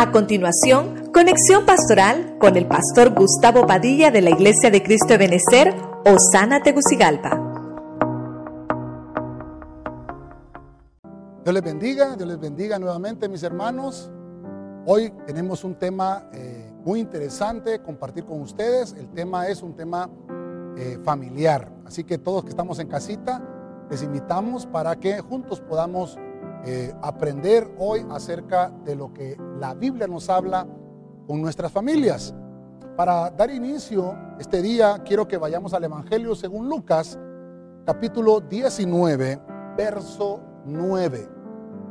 [0.00, 5.18] A continuación, conexión pastoral con el pastor Gustavo Padilla de la Iglesia de Cristo de
[5.18, 5.74] Benecer,
[6.06, 7.38] Osana Tegucigalpa.
[11.44, 14.10] Dios les bendiga, Dios les bendiga nuevamente mis hermanos.
[14.86, 18.94] Hoy tenemos un tema eh, muy interesante compartir con ustedes.
[18.94, 20.08] El tema es un tema
[20.78, 21.70] eh, familiar.
[21.84, 23.42] Así que todos que estamos en casita,
[23.90, 26.16] les invitamos para que juntos podamos
[26.64, 30.66] eh, aprender hoy acerca de lo que la Biblia nos habla
[31.26, 32.34] con nuestras familias.
[32.96, 37.18] Para dar inicio este día, quiero que vayamos al Evangelio según Lucas,
[37.86, 39.40] capítulo 19,
[39.76, 41.28] verso 9.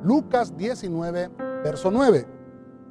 [0.04, 1.30] Lucas 19,
[1.64, 2.28] verso 9.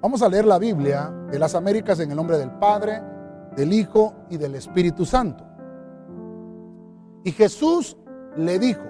[0.01, 3.02] Vamos a leer la Biblia de las Américas en el nombre del Padre,
[3.54, 5.45] del Hijo y del Espíritu Santo.
[7.24, 7.96] Y Jesús
[8.37, 8.88] le dijo,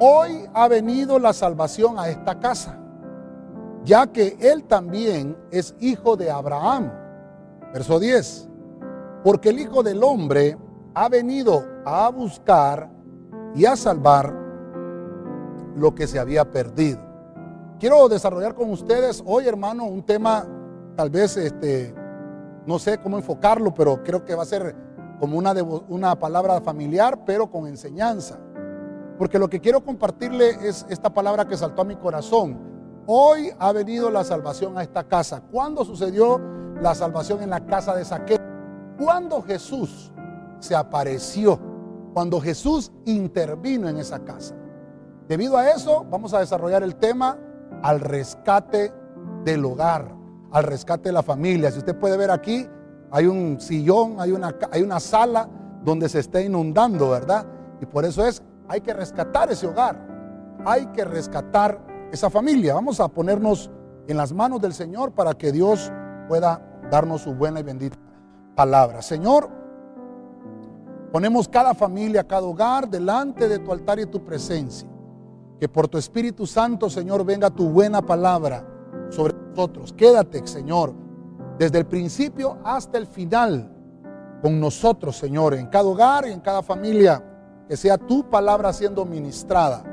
[0.00, 2.78] hoy ha venido la salvación a esta casa,
[3.84, 6.90] ya que él también es hijo de Abraham.
[7.72, 8.48] Verso 10.
[9.22, 10.56] Porque el Hijo del Hombre
[10.94, 12.90] ha venido a buscar
[13.54, 14.34] y a salvar
[15.76, 16.98] lo que se había perdido.
[17.78, 20.46] Quiero desarrollar con ustedes hoy, hermano, un tema,
[20.96, 21.94] tal vez, este,
[22.66, 24.74] no sé cómo enfocarlo, pero creo que va a ser
[25.18, 25.54] como una,
[25.88, 28.38] una palabra familiar, pero con enseñanza.
[29.20, 32.58] Porque lo que quiero compartirle es esta palabra que saltó a mi corazón.
[33.06, 35.42] Hoy ha venido la salvación a esta casa.
[35.42, 36.40] ¿Cuándo sucedió
[36.80, 38.38] la salvación en la casa de Saqueo?
[38.98, 40.10] Cuando Jesús
[40.58, 41.60] se apareció,
[42.14, 44.54] cuando Jesús intervino en esa casa.
[45.28, 47.36] Debido a eso, vamos a desarrollar el tema
[47.82, 48.90] al rescate
[49.44, 50.14] del hogar,
[50.50, 51.70] al rescate de la familia.
[51.70, 52.66] Si usted puede ver aquí,
[53.10, 55.46] hay un sillón, hay una, hay una sala
[55.84, 57.44] donde se está inundando, ¿verdad?
[57.82, 59.98] Y por eso es hay que rescatar ese hogar.
[60.64, 62.74] Hay que rescatar esa familia.
[62.74, 63.68] Vamos a ponernos
[64.06, 65.90] en las manos del Señor para que Dios
[66.28, 67.98] pueda darnos su buena y bendita
[68.54, 69.02] palabra.
[69.02, 69.50] Señor,
[71.10, 74.88] ponemos cada familia, cada hogar delante de tu altar y tu presencia.
[75.58, 78.64] Que por tu Espíritu Santo, Señor, venga tu buena palabra
[79.10, 79.92] sobre nosotros.
[79.94, 80.94] Quédate, Señor,
[81.58, 83.68] desde el principio hasta el final
[84.40, 87.29] con nosotros, Señor, en cada hogar y en cada familia
[87.70, 89.84] que sea tu palabra siendo ministrada.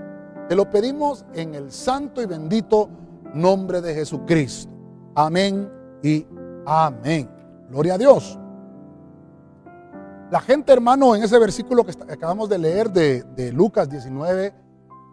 [0.49, 2.89] Te lo pedimos en el santo y bendito
[3.35, 4.73] nombre de Jesucristo.
[5.13, 5.71] Amén
[6.01, 6.25] y
[6.65, 7.29] amén.
[7.69, 8.39] Gloria a Dios.
[10.31, 14.55] La gente, hermano, en ese versículo que acabamos de leer de, Lucas 19,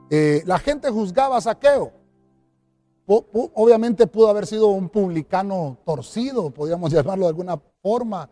[0.09, 1.93] eh, la gente juzgaba a Saqueo.
[3.05, 8.31] Obviamente pudo haber sido un publicano torcido, podríamos llamarlo de alguna forma.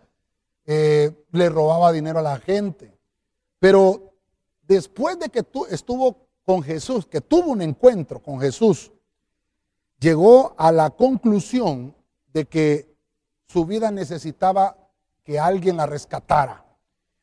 [0.65, 2.99] Eh, le robaba dinero a la gente.
[3.59, 4.12] Pero
[4.73, 8.93] después de que estuvo con Jesús, que tuvo un encuentro con Jesús,
[9.99, 11.95] llegó a la conclusión
[12.33, 12.97] de que
[13.47, 14.77] su vida necesitaba
[15.25, 16.65] que alguien la rescatara.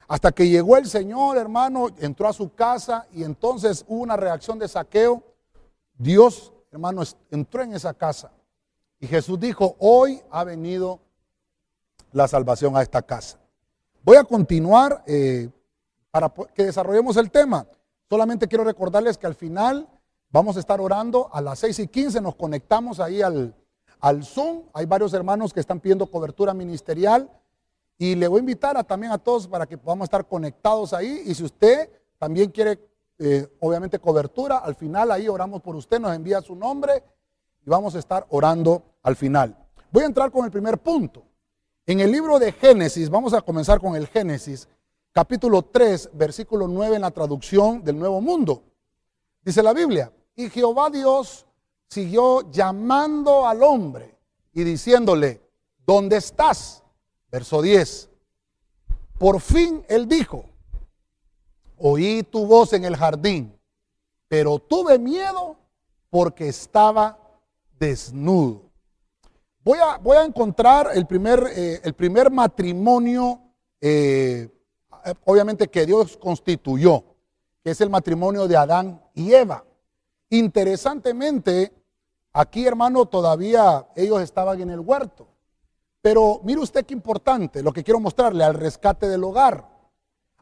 [0.07, 4.57] Hasta que llegó el Señor, hermano, entró a su casa y entonces hubo una reacción
[4.57, 5.23] de saqueo.
[5.97, 8.31] Dios, hermano, entró en esa casa.
[8.99, 10.99] Y Jesús dijo, hoy ha venido
[12.11, 13.39] la salvación a esta casa.
[14.03, 15.49] Voy a continuar eh,
[16.11, 17.67] para que desarrollemos el tema.
[18.09, 19.87] Solamente quiero recordarles que al final
[20.31, 23.55] vamos a estar orando a las 6 y 15, nos conectamos ahí al,
[23.99, 24.63] al Zoom.
[24.73, 27.29] Hay varios hermanos que están pidiendo cobertura ministerial
[27.97, 31.23] y le voy a invitar a, también a todos para que podamos estar conectados ahí.
[31.25, 32.79] Y si usted también quiere,
[33.19, 37.03] eh, obviamente, cobertura, al final ahí oramos por usted, nos envía su nombre
[37.65, 39.55] y vamos a estar orando al final.
[39.91, 41.23] Voy a entrar con el primer punto.
[41.85, 44.67] En el libro de Génesis, vamos a comenzar con el Génesis
[45.19, 48.63] capítulo 3, versículo 9 en la traducción del Nuevo Mundo.
[49.41, 51.46] Dice la Biblia, y Jehová Dios
[51.90, 54.16] siguió llamando al hombre
[54.53, 55.41] y diciéndole,
[55.85, 56.85] ¿dónde estás?
[57.30, 58.09] Verso 10.
[59.18, 60.46] Por fin él dijo,
[61.75, 63.53] oí tu voz en el jardín,
[64.30, 65.57] pero tuve miedo
[66.09, 67.19] porque estaba
[67.77, 68.62] desnudo.
[69.65, 73.42] Voy a, voy a encontrar el primer, eh, el primer matrimonio
[73.81, 74.50] eh,
[75.25, 77.04] obviamente que Dios constituyó,
[77.63, 79.63] que es el matrimonio de Adán y Eva.
[80.30, 81.74] Interesantemente,
[82.34, 85.28] aquí hermano, todavía ellos estaban en el huerto.
[86.01, 89.68] Pero mire usted qué importante, lo que quiero mostrarle al rescate del hogar.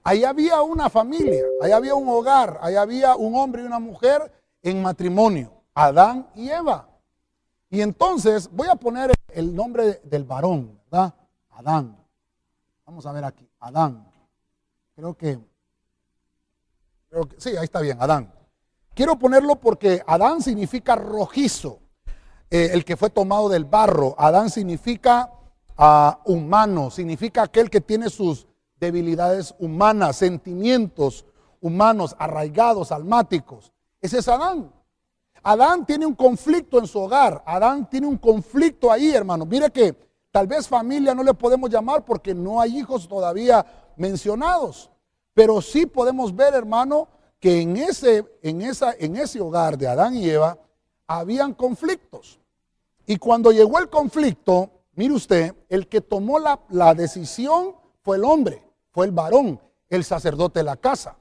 [0.03, 4.31] Ahí había una familia, ahí había un hogar, ahí había un hombre y una mujer
[4.61, 6.87] en matrimonio, Adán y Eva.
[7.69, 11.13] Y entonces voy a poner el nombre del varón, ¿verdad?
[11.49, 11.97] Adán.
[12.85, 14.06] Vamos a ver aquí, Adán.
[14.97, 15.13] Creo
[17.27, 18.33] que, sí, ahí está bien, Adán.
[18.95, 21.81] Quiero ponerlo porque Adán significa rojizo.
[22.49, 24.15] eh, el que fue tomado del barro.
[24.17, 25.31] Adán significa
[25.77, 28.47] ah, humano, significa aquel que tiene sus
[28.79, 31.25] debilidades humanas, sentimientos
[31.61, 33.71] humanos arraigados, almáticos.
[34.01, 34.73] Ese es Adán.
[35.43, 37.43] Adán tiene un conflicto en su hogar.
[37.45, 39.45] Adán tiene un conflicto ahí, hermano.
[39.45, 39.95] Mire que
[40.37, 44.91] tal vez familia no le podemos llamar porque no hay hijos todavía mencionados.
[45.33, 47.07] Pero sí podemos ver, hermano,
[47.39, 50.55] que en ese, en esa, en ese hogar de Adán y Eva
[51.07, 52.39] habían conflictos.
[53.07, 58.23] Y cuando llegó el conflicto, mire usted, el que tomó la, la decisión fue el
[58.23, 61.17] hombre, fue el varón, el sacerdote de la casa.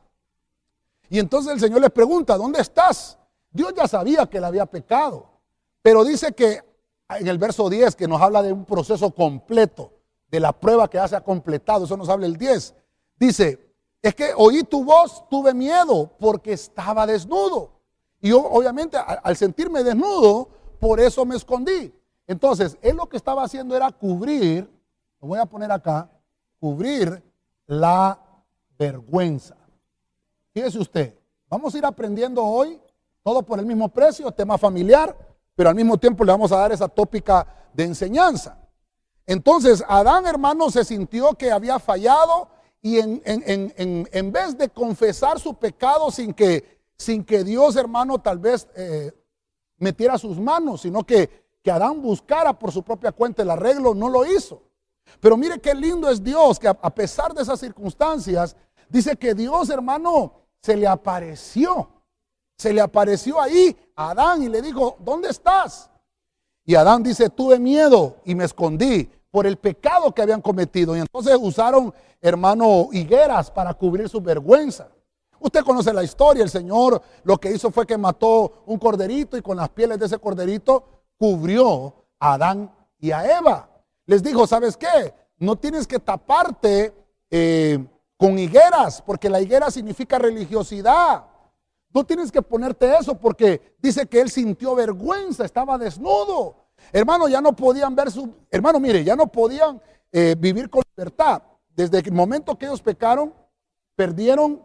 [1.08, 3.18] Y entonces el Señor les pregunta, ¿dónde estás?
[3.50, 5.26] Dios ya sabía que él había pecado,
[5.80, 6.75] pero dice que
[7.08, 9.92] en el verso 10, que nos habla de un proceso completo,
[10.28, 12.74] de la prueba que ya se ha completado, eso nos habla el 10,
[13.16, 17.70] dice, es que oí tu voz, tuve miedo porque estaba desnudo.
[18.20, 20.48] Y yo, obviamente, al sentirme desnudo,
[20.80, 21.92] por eso me escondí.
[22.26, 24.68] Entonces, él lo que estaba haciendo era cubrir,
[25.20, 26.10] lo voy a poner acá,
[26.58, 27.22] cubrir
[27.66, 28.18] la
[28.78, 29.56] vergüenza.
[30.52, 31.14] Fíjese usted,
[31.48, 32.80] vamos a ir aprendiendo hoy,
[33.22, 35.16] todo por el mismo precio, tema familiar,
[35.56, 38.58] pero al mismo tiempo le vamos a dar esa tópica de enseñanza.
[39.26, 42.48] Entonces, Adán, hermano, se sintió que había fallado
[42.80, 48.38] y en, en, vez de confesar su pecado sin que, sin que Dios, hermano, tal
[48.38, 49.12] vez eh,
[49.78, 54.08] metiera sus manos, sino que, que Adán buscara por su propia cuenta el arreglo, no
[54.08, 54.62] lo hizo.
[55.18, 58.54] Pero mire qué lindo es Dios, que a pesar de esas circunstancias,
[58.88, 61.95] dice que Dios, hermano, se le apareció.
[62.56, 65.90] Se le apareció ahí a Adán y le dijo, ¿dónde estás?
[66.64, 70.96] Y Adán dice, tuve miedo y me escondí por el pecado que habían cometido.
[70.96, 74.88] Y entonces usaron, hermano, higueras para cubrir su vergüenza.
[75.38, 79.42] Usted conoce la historia, el Señor lo que hizo fue que mató un corderito y
[79.42, 80.84] con las pieles de ese corderito
[81.18, 83.68] cubrió a Adán y a Eva.
[84.06, 85.14] Les dijo, ¿sabes qué?
[85.38, 86.94] No tienes que taparte
[87.30, 87.84] eh,
[88.16, 91.26] con higueras, porque la higuera significa religiosidad.
[91.96, 96.54] No tienes que ponerte eso porque dice que él sintió vergüenza, estaba desnudo.
[96.92, 98.34] Hermano, ya no podían ver su...
[98.50, 99.80] Hermano, mire, ya no podían
[100.12, 101.42] eh, vivir con libertad.
[101.74, 103.32] Desde el momento que ellos pecaron,
[103.94, 104.62] perdieron,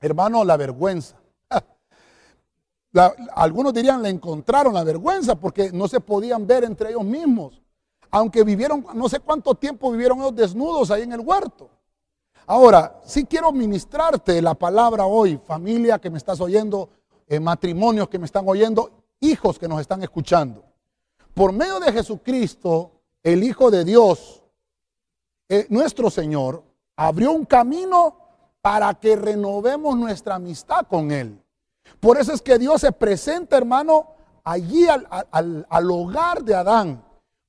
[0.00, 1.16] hermano, la vergüenza.
[3.34, 7.60] algunos dirían, le encontraron la vergüenza porque no se podían ver entre ellos mismos.
[8.10, 11.68] Aunque vivieron, no sé cuánto tiempo vivieron ellos desnudos ahí en el huerto.
[12.50, 16.88] Ahora, sí quiero ministrarte la palabra hoy, familia que me estás oyendo,
[17.26, 18.90] eh, matrimonios que me están oyendo,
[19.20, 20.64] hijos que nos están escuchando.
[21.34, 22.90] Por medio de Jesucristo,
[23.22, 24.42] el Hijo de Dios,
[25.46, 26.64] eh, nuestro Señor,
[26.96, 28.16] abrió un camino
[28.62, 31.38] para que renovemos nuestra amistad con Él.
[32.00, 37.07] Por eso es que Dios se presenta, hermano, allí al hogar de Adán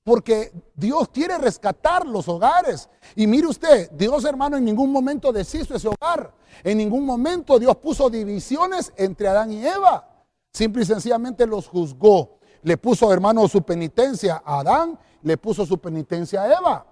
[0.10, 2.90] porque Dios quiere rescatar los hogares.
[3.16, 6.34] Y mire usted, Dios hermano en ningún momento deshizo ese hogar.
[6.64, 10.26] En ningún momento Dios puso divisiones entre Adán y Eva.
[10.52, 12.40] Simple y sencillamente los juzgó.
[12.64, 16.88] Le puso hermano su penitencia a Adán, le puso su penitencia a Eva.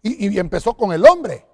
[0.00, 1.44] Y, empezó con el hombre.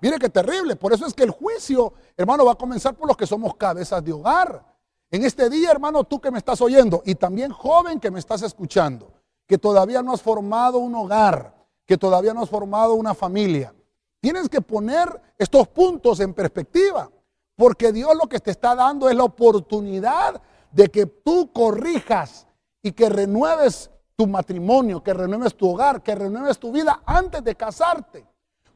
[0.00, 0.76] mire qué terrible.
[0.76, 4.04] Por eso es que el juicio, hermano, va a comenzar por los que somos cabezas
[4.04, 4.64] de hogar.
[5.10, 8.42] En este día, hermano, tú que me estás oyendo y también joven que me estás
[8.42, 9.15] escuchando
[9.46, 11.54] que todavía no has formado un hogar,
[11.86, 13.74] que todavía no has formado una familia.
[14.20, 17.10] Tienes que poner estos puntos en perspectiva,
[17.54, 20.40] porque Dios lo que te está dando es la oportunidad
[20.72, 22.46] de que tú corrijas
[22.82, 27.54] y que renueves tu matrimonio, que renueves tu hogar, que renueves tu vida antes de
[27.54, 28.26] casarte.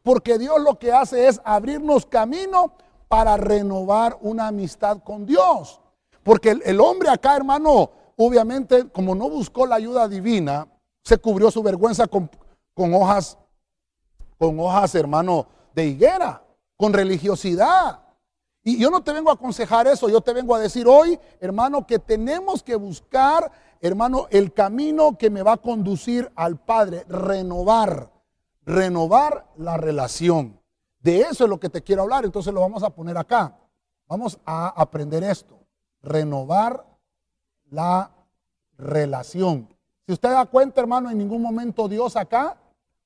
[0.02, 2.72] Porque Dios lo que hace es abrirnos camino
[3.08, 5.80] para renovar una amistad con Dios.
[6.22, 7.90] Porque el, hombre acá, hermano,
[8.22, 10.68] obviamente, como no buscó la ayuda divina,
[11.02, 12.28] se cubrió su vergüenza con,
[12.92, 13.38] hojas,
[14.36, 16.44] con hojas, hermano, de higuera,
[16.76, 18.00] con religiosidad.
[18.62, 21.86] Y yo no te vengo a aconsejar eso, yo te vengo a decir hoy, hermano,
[21.86, 23.50] que tenemos que buscar,
[23.80, 28.12] hermano, el camino que me va a conducir al Padre, renovar,
[28.66, 30.60] renovar la relación.
[30.98, 33.56] De eso es lo que te quiero hablar, entonces lo vamos a poner acá.
[34.06, 35.58] Vamos a aprender esto,
[36.02, 36.89] renovar
[37.70, 38.10] la
[38.76, 39.68] relación.
[40.06, 42.56] Si usted da cuenta, hermano, en ningún momento Dios acá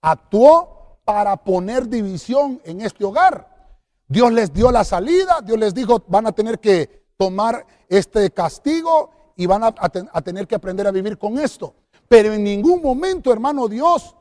[0.01, 3.53] actuó para poner división en este hogar.
[4.09, 9.11] Dios les dio la salida, Dios les dijo, van a tener que tomar este castigo
[9.37, 9.73] y van a,
[10.23, 11.75] tener que aprender a vivir con esto.
[12.09, 14.15] Pero en ningún momento, hermano, Dios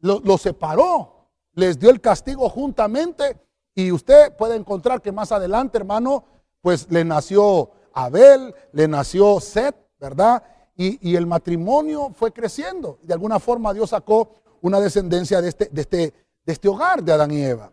[0.00, 3.40] lo separó, les dio el castigo juntamente
[3.74, 6.24] y usted puede encontrar que más adelante, hermano,
[6.60, 10.42] pues le nació Abel, le nació Seth, ¿verdad?
[10.76, 12.98] y, el matrimonio fue creciendo.
[13.02, 14.30] De alguna forma Dios sacó
[14.60, 17.72] una descendencia de este, de, este, de este hogar de Adán y Eva.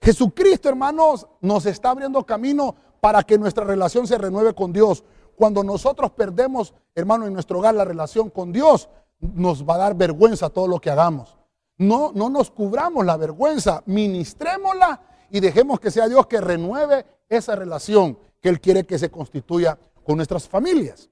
[0.00, 5.04] Jesucristo, hermanos, nos está abriendo camino para que nuestra relación se renueve con Dios.
[5.36, 8.88] Cuando nosotros perdemos, hermano, en nuestro hogar la relación con Dios,
[9.20, 11.36] nos va a dar vergüenza todo lo que hagamos.
[11.76, 17.54] No, no nos cubramos la vergüenza, ministrémosla y dejemos que sea Dios que renueve esa
[17.54, 21.10] relación que Él quiere que se constituya con nuestras familias.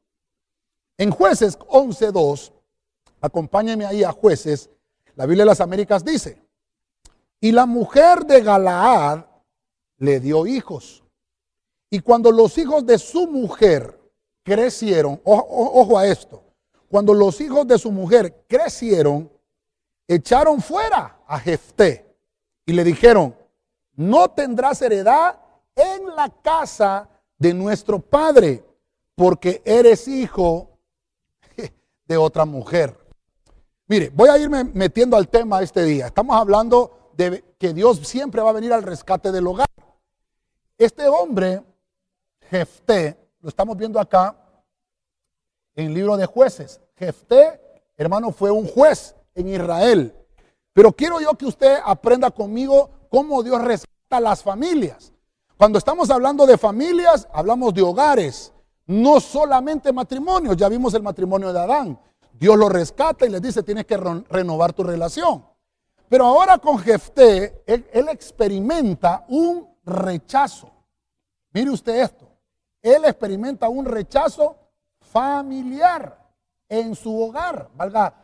[0.99, 2.53] En jueces 11.2,
[3.21, 4.71] acompáñenme ahí a jueces,
[5.15, 6.43] la Biblia de las Américas dice,
[7.41, 9.25] y la mujer de Galaad
[9.99, 11.05] le dio hijos.
[11.91, 14.01] Y cuando los hijos de su mujer
[14.43, 16.43] crecieron, ojo, a esto,
[16.89, 19.31] cuando los hijos de su mujer crecieron,
[20.09, 22.17] echaron fuera a Jefté
[22.65, 23.37] y le dijeron,
[23.95, 25.39] no tendrás heredad
[25.75, 28.65] en la casa de nuestro padre,
[29.15, 30.79] porque eres hijo
[32.07, 32.97] de otra mujer.
[33.89, 36.07] Mire, voy a irme metiendo al tema este día.
[36.07, 39.69] Estamos hablando de que Dios siempre va a venir al rescate del hogar.
[40.77, 41.63] Este hombre,
[42.51, 44.37] Jefté, lo estamos viendo acá
[45.75, 46.81] en el libro de jueces.
[46.97, 47.61] Jefté,
[47.97, 50.15] hermano, fue un juez en Israel.
[50.73, 55.13] Pero quiero yo que usted aprenda conmigo cómo Dios rescata a las familias.
[55.57, 58.53] Cuando estamos hablando de familias, hablamos de hogares,
[58.87, 60.57] no solamente matrimonios.
[60.57, 61.99] Ya vimos el matrimonio de Adán.
[62.33, 65.47] Dios lo rescata y le dice, tienes que renovar tu relación.
[66.11, 70.71] Pero ahora con Jefté, él, experimenta un rechazo.
[71.53, 72.29] Mire usted esto.
[72.83, 74.57] Él experimenta un rechazo
[75.01, 76.23] familiar
[76.69, 77.71] en su hogar.
[77.75, 78.15] Valga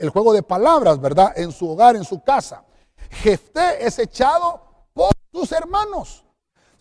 [0.00, 1.32] el juego de palabras, ¿verdad?
[1.36, 2.64] En su hogar, en su casa.
[3.10, 4.60] Jefté es echado
[4.92, 6.24] por sus hermanos.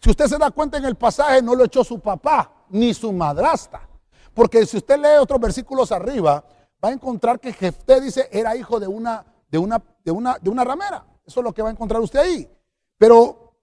[0.07, 3.11] Si usted se da cuenta en el pasaje, no lo echó su papá ni su
[3.11, 3.89] madrastra.
[4.33, 6.45] Porque si usted lee otros versículos arriba,
[6.81, 10.49] va a encontrar que Jefté dice era hijo de una, de una, de una, de
[10.49, 11.05] una ramera.
[11.25, 12.49] Eso es lo que va a encontrar usted ahí.
[12.97, 13.53] Pero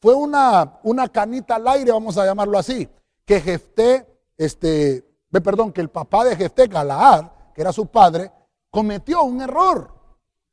[0.00, 2.88] fue una, una canita al aire, vamos a llamarlo así,
[3.26, 4.06] que Jefté,
[4.38, 8.32] este, perdón, que el papá de Jefté, Galaad, que era su padre,
[8.70, 9.92] cometió un error.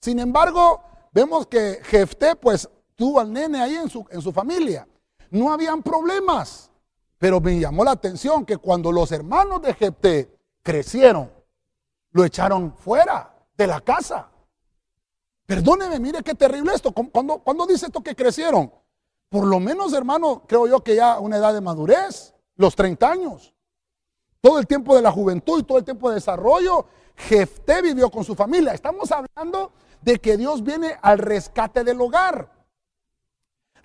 [0.01, 0.81] Sin embargo,
[1.13, 4.85] vemos que Jefté pues tuvo al nene ahí en su, en su familia.
[5.31, 6.71] No habían problemas.
[7.17, 11.31] Pero me llamó la atención que cuando los hermanos de Jefté crecieron,
[12.11, 14.29] lo echaron fuera de la casa.
[15.45, 16.91] Perdóneme, mire qué terrible esto.
[16.91, 18.71] cuando, cuando dice esto que crecieron?
[19.29, 23.53] Por lo menos, hermano, creo yo que ya una edad de madurez, los 30 años.
[24.41, 28.23] Todo el tiempo de la juventud y todo el tiempo de desarrollo, Jefté vivió con
[28.23, 28.73] su familia.
[28.73, 32.56] Estamos hablando de que Dios viene al rescate del hogar.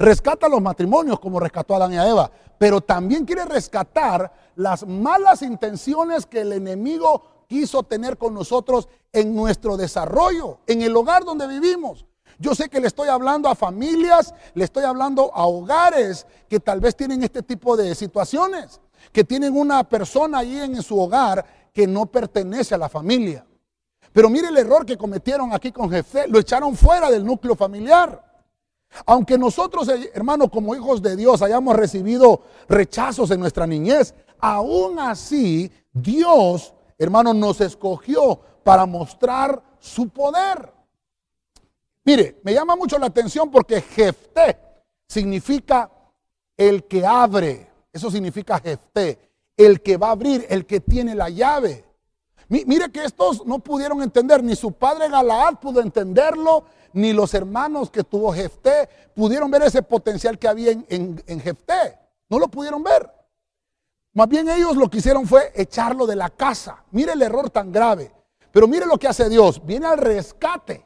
[0.03, 2.29] Rescata los matrimonios como rescató a Adán y a Eva,
[2.59, 9.33] pero también quiere rescatar las malas intenciones que el enemigo quiso tener con nosotros en
[9.33, 12.05] nuestro desarrollo, en el hogar donde vivimos.
[12.41, 16.81] Yo sé que le estoy hablando a familias, le estoy hablando a hogares que tal
[16.81, 18.81] vez tienen este tipo de situaciones,
[19.13, 23.47] que tienen una persona ahí en su hogar que no pertenece a la familia.
[24.13, 28.32] Pero mire el error que cometieron aquí con Jefe, lo echaron fuera del núcleo familiar.
[29.07, 34.99] Aunque nosotros, eh, hermanos, como hijos de Dios, hayamos recibido rechazos en nuestra niñez, aún
[34.99, 40.73] así Dios, hermanos, nos escogió para mostrar su poder.
[42.05, 44.59] Mire, me llama mucho la atención porque Jefté
[45.09, 45.91] significa
[46.57, 47.71] el que abre.
[47.93, 49.19] Eso significa Jefté,
[49.57, 51.85] el que va a abrir, el que tiene la llave.
[52.49, 57.91] Mire que estos no pudieron entender, ni su padre Galaad pudo entenderlo, ni los hermanos
[57.91, 61.99] que tuvo Jefté pudieron ver ese potencial que había en, en, Jefté.
[62.29, 63.11] No lo pudieron ver.
[64.15, 66.85] Más bien ellos lo que hicieron fue echarlo de la casa.
[66.91, 68.13] Mire el error tan grave.
[68.51, 69.65] Pero mire lo que hace Dios.
[69.65, 70.85] Viene al rescate.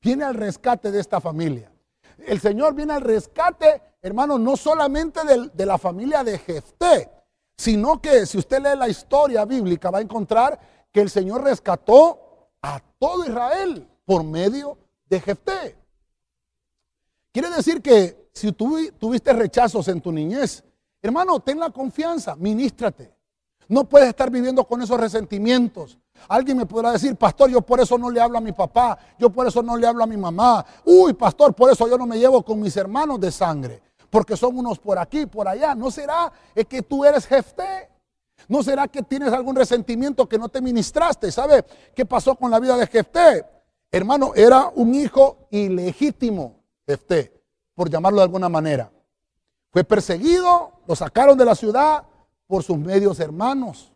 [0.00, 1.70] Viene al rescate de esta familia.
[2.26, 5.20] El Señor viene al rescate, hermano, no solamente
[5.52, 7.10] de, la familia de Jefté,
[7.56, 10.58] sino que si usted lee la historia bíblica va a encontrar
[10.92, 14.78] que el Señor rescató a todo Israel por medio
[15.12, 15.76] de Jefté.
[17.32, 20.64] Quiere decir que si tuviste rechazos en tu niñez,
[21.02, 23.14] hermano, ten la confianza, ministrate.
[23.68, 25.98] No puedes estar viviendo con esos resentimientos.
[26.28, 29.28] Alguien me podrá decir, pastor, yo por eso no le hablo a mi papá, yo
[29.28, 30.64] por eso no le hablo a mi mamá.
[30.84, 34.58] Uy, pastor, por eso yo no me llevo con mis hermanos de sangre, porque son
[34.58, 35.74] unos por aquí, por allá.
[35.74, 36.32] ¿No será
[36.68, 37.90] que tú eres Jefté?
[38.48, 41.30] ¿No será que tienes algún resentimiento que no te ministraste?
[41.30, 41.64] ¿Sabe
[41.94, 43.44] qué pasó con la vida de Jefté?
[43.94, 47.44] Hermano, era un hijo ilegítimo, este,
[47.74, 48.90] por llamarlo de alguna manera.
[49.70, 52.04] Fue perseguido, lo sacaron de la ciudad
[52.46, 53.92] por sus medios hermanos.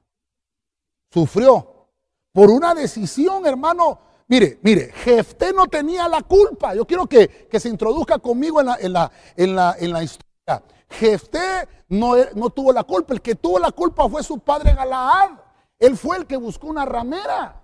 [1.10, 1.88] sufrió
[2.32, 3.98] por una decisión, hermano.
[4.28, 6.74] Mire, mire, Jefté no tenía la culpa.
[6.74, 10.62] Yo quiero que, se introduzca conmigo en la, en la, en la, en la historia.
[10.90, 13.14] Jefté no, no tuvo la culpa.
[13.14, 15.30] El que tuvo la culpa fue su padre Galaad.
[15.78, 17.62] Él fue el que buscó una ramera.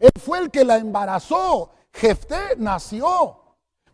[0.00, 1.70] Él fue el que la embarazó.
[1.92, 3.36] Jefté nació.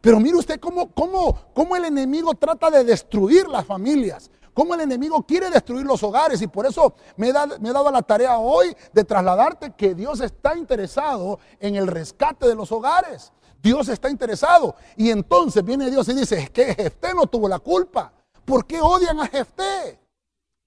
[0.01, 4.31] Pero mire usted cómo, cómo, cómo el enemigo trata de destruir las familias.
[4.55, 6.41] Cómo el enemigo quiere destruir los hogares.
[6.41, 9.95] Y por eso me he, dado, me he dado la tarea hoy de trasladarte que
[9.95, 13.33] Dios está interesado en el rescate de los hogares.
[13.61, 14.77] Dios está interesado.
[14.97, 18.13] Y entonces viene Dios y dice, es que Jefté no tuvo la culpa.
[18.45, 19.99] ¿Por qué odian a Jefté?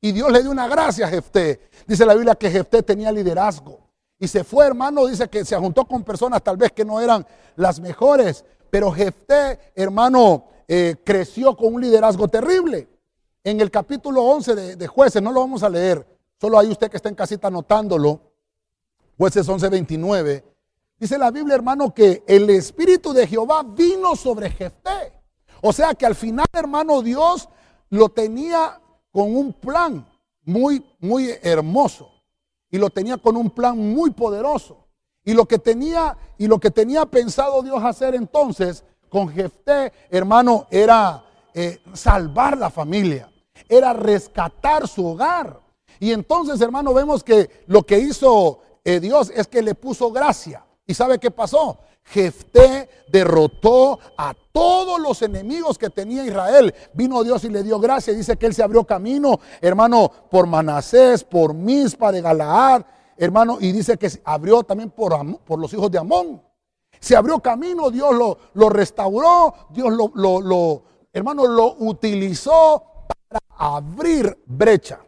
[0.02, 1.70] Y Dios le dio una gracia a Jefté.
[1.88, 3.79] Dice la Biblia que Jefté tenía liderazgo.
[4.20, 7.26] Y se fue, hermano, dice que se juntó con personas tal vez que no eran
[7.56, 8.44] las mejores.
[8.70, 12.88] Pero Jefté, hermano, eh, creció con un liderazgo terrible.
[13.44, 16.06] En el capítulo 11 de, de, jueces, no lo vamos a leer,
[16.40, 18.20] solo hay usted que está en casita anotándolo.
[19.18, 20.44] Jueces 11, 29.
[21.00, 25.14] Dice la Biblia, hermano, que el Espíritu de Jehová vino sobre Jefté.
[25.62, 27.48] O sea que al final, hermano, Dios
[27.90, 30.06] lo tenía con un plan
[30.44, 32.19] muy, muy hermoso.
[32.72, 34.88] Y lo tenía con un plan muy poderoso.
[35.24, 40.68] Y lo que tenía, y lo que tenía pensado Dios hacer entonces con Jefté, hermano,
[40.70, 41.24] era
[41.54, 43.32] eh, salvar la familia,
[43.68, 45.60] era rescatar su hogar.
[46.00, 50.66] Y entonces, hermano, vemos que lo que hizo eh, Dios es que le puso gracia.
[50.86, 51.78] ¿Y sabe qué pasó?
[52.10, 56.74] Jefté derrotó a todos los enemigos que tenía Israel.
[56.94, 58.14] Vino Dios y le dio gracia.
[58.14, 62.84] Dice que él se abrió camino, hermano, por Manasés, por Mispa de Galaad,
[63.16, 66.42] hermano, y dice que se abrió también por, por los hijos de Amón.
[67.00, 70.12] Se abrió camino, Dios lo, lo restauró, Dios lo,
[70.42, 72.84] lo, hermano, lo utilizó
[73.30, 75.00] para abrir brecha.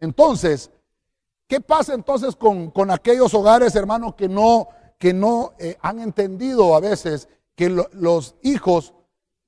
[0.00, 0.70] Entonces,
[1.46, 4.68] ¿qué pasa entonces con, con aquellos hogares, hermano, que no
[5.00, 8.92] que no eh, han entendido a veces que los hijos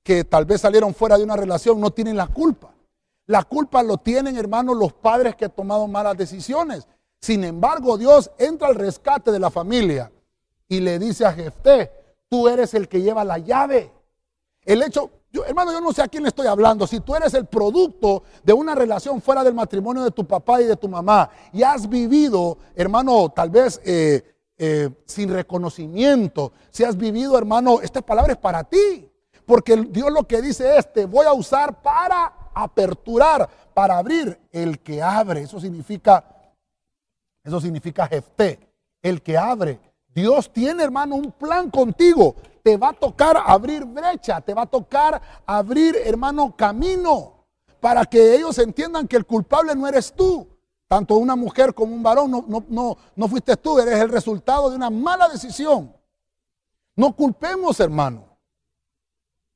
[0.01, 2.73] que tal vez salieron fuera de una relación no tienen la culpa.
[3.27, 6.87] La culpa lo tienen, hermanos, los padres que han tomado malas decisiones.
[7.21, 10.11] Sin embargo, Dios entra al rescate de la familia
[10.67, 11.91] y le dice a Jefté,
[12.27, 13.91] tú eres el que lleva la llave.
[14.65, 15.11] El hecho,
[15.45, 16.87] hermano, yo no sé a quién le estoy hablando.
[16.87, 20.65] Si tú eres el producto de una relación fuera del matrimonio de tu papá y
[20.65, 26.95] de tu mamá y has vivido, hermano, tal vez eh, eh, sin reconocimiento, si has
[26.95, 29.09] vivido, hermano, esta palabra es para ti.
[29.45, 34.39] Porque Dios lo que dice es, te voy a usar para aperturar, para abrir.
[34.51, 36.23] El que abre, eso significa,
[37.43, 38.59] eso significa Jefté,
[39.01, 39.79] el que abre.
[40.13, 42.35] Dios tiene, hermano, un plan contigo.
[42.61, 47.45] Te va a tocar abrir brecha, te va a tocar abrir, hermano, camino,
[47.81, 50.47] para que ellos entiendan que el culpable no eres tú,
[50.93, 54.69] tanto una mujer como un varón, no, no, no, no fuiste tú, eres el resultado
[54.69, 55.91] de una mala decisión.
[56.95, 58.37] No culpemos, hermano,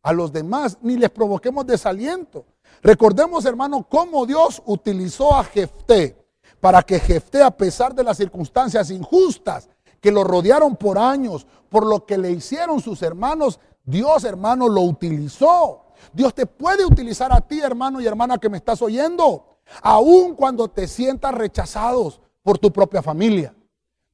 [0.01, 2.43] a los demás, ni les provoquemos desaliento.
[2.81, 6.17] Recordemos, hermano, cómo Dios utilizó a Jefté
[6.59, 9.69] para que Jefté, a pesar de las circunstancias injustas
[10.01, 14.81] que lo rodearon por años, por lo que le hicieron sus hermanos, Dios, hermano, lo
[14.81, 15.85] utilizó.
[16.11, 19.56] Dios te puede utilizar a ti, hermano y hermana que me estás oyendo.
[19.81, 23.53] Aun cuando te sientas rechazados por tu propia familia.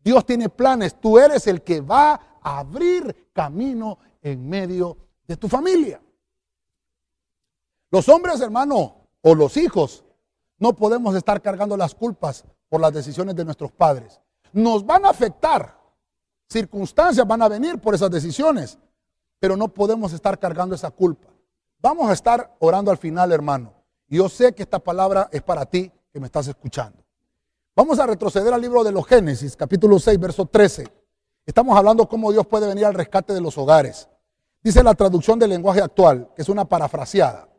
[0.04, 1.00] Dios tiene planes.
[1.00, 6.02] Tú eres el que va a abrir camino en medio de tu familia.
[7.92, 10.04] Los hombres, hermano, o los hijos,
[10.58, 14.20] no podemos estar cargando las culpas por las decisiones de nuestros padres.
[14.52, 15.78] Nos van a afectar.
[16.50, 18.78] Circunstancias van a venir por esas decisiones,
[19.40, 21.30] pero no podemos estar cargando esa culpa.
[21.80, 23.74] Vamos a estar orando al final, hermano.
[24.14, 27.04] Yo sé que esta palabra es para ti que me estás escuchando.
[27.76, 30.88] Vamos a retroceder al libro de los Génesis, capítulo 6, verso 13.
[31.48, 34.08] Estamos hablando cómo Dios puede venir al rescate de los hogares.
[34.62, 37.50] Dice la traducción del lenguaje actual, que es una parafraseada.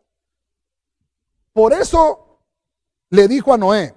[1.52, 2.38] Por eso
[3.10, 3.92] le dijo a Noé,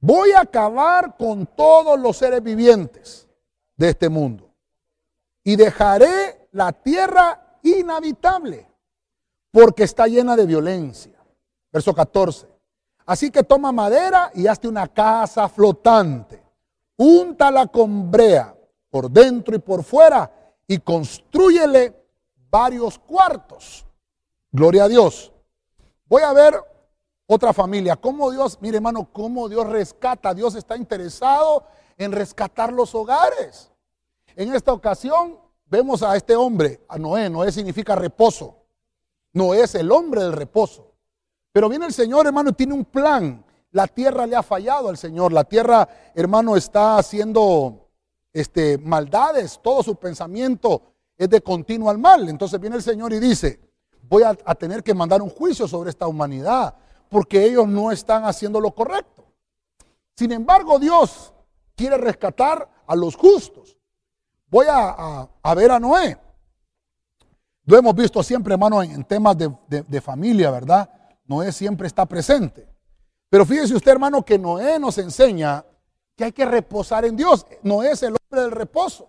[0.00, 3.28] voy a acabar con todos los seres vivientes
[3.76, 4.50] de este mundo
[5.44, 8.66] y dejaré la tierra inhabitable
[9.56, 11.18] porque está llena de violencia.
[11.72, 12.46] Verso 14.
[13.06, 16.42] Así que toma madera y hazte una casa flotante.
[16.98, 18.54] Úntala con brea
[18.90, 20.30] por dentro y por fuera
[20.66, 21.94] y construyele
[22.50, 23.86] varios cuartos.
[24.52, 25.32] Gloria a Dios.
[26.04, 26.62] Voy a ver
[27.26, 27.96] otra familia.
[27.96, 30.34] Cómo Dios, mire hermano, cómo Dios rescata.
[30.34, 31.64] Dios está interesado
[31.96, 33.72] en rescatar los hogares.
[34.34, 37.30] En esta ocasión vemos a este hombre, a Noé.
[37.30, 38.65] Noé significa reposo
[39.36, 40.94] no es el hombre del reposo.
[41.52, 43.44] Pero viene el Señor, hermano, tiene un plan.
[43.70, 45.32] la tierra le ha fallado al Señor.
[45.32, 47.88] La tierra, hermano, está haciendo
[48.32, 49.60] este, maldades.
[49.62, 50.82] Todo su pensamiento
[51.18, 52.28] es de continuo al mal.
[52.28, 53.60] Entonces viene el Señor y dice,
[54.02, 56.74] voy a tener que mandar un juicio sobre esta humanidad
[57.08, 59.24] porque ellos no están haciendo lo correcto.
[60.16, 61.32] Sin embargo, Dios
[61.74, 63.76] quiere rescatar a los justos.
[64.48, 66.16] Voy a, ver a Noé.
[67.66, 70.88] Lo hemos visto siempre, hermano, en, temas de, de, familia, ¿verdad?
[71.26, 72.68] Noé siempre está presente.
[73.28, 75.64] Pero fíjese usted, hermano, que Noé nos enseña
[76.14, 77.44] que hay que reposar en Dios.
[77.62, 79.08] Noé es el hombre del reposo.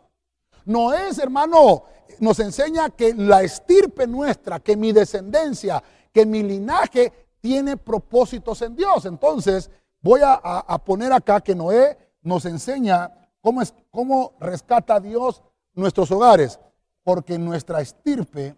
[0.66, 1.84] Noé es, hermano,
[2.20, 8.76] nos enseña que la estirpe nuestra, que mi descendencia, que mi linaje tiene propósitos en
[8.76, 9.06] Dios.
[9.06, 9.70] Entonces,
[10.02, 15.44] voy a, poner acá que Noé nos enseña cómo, es, cómo rescata a Dios
[15.74, 16.60] nuestros hogares.
[17.08, 18.54] Porque nuestra estirpe,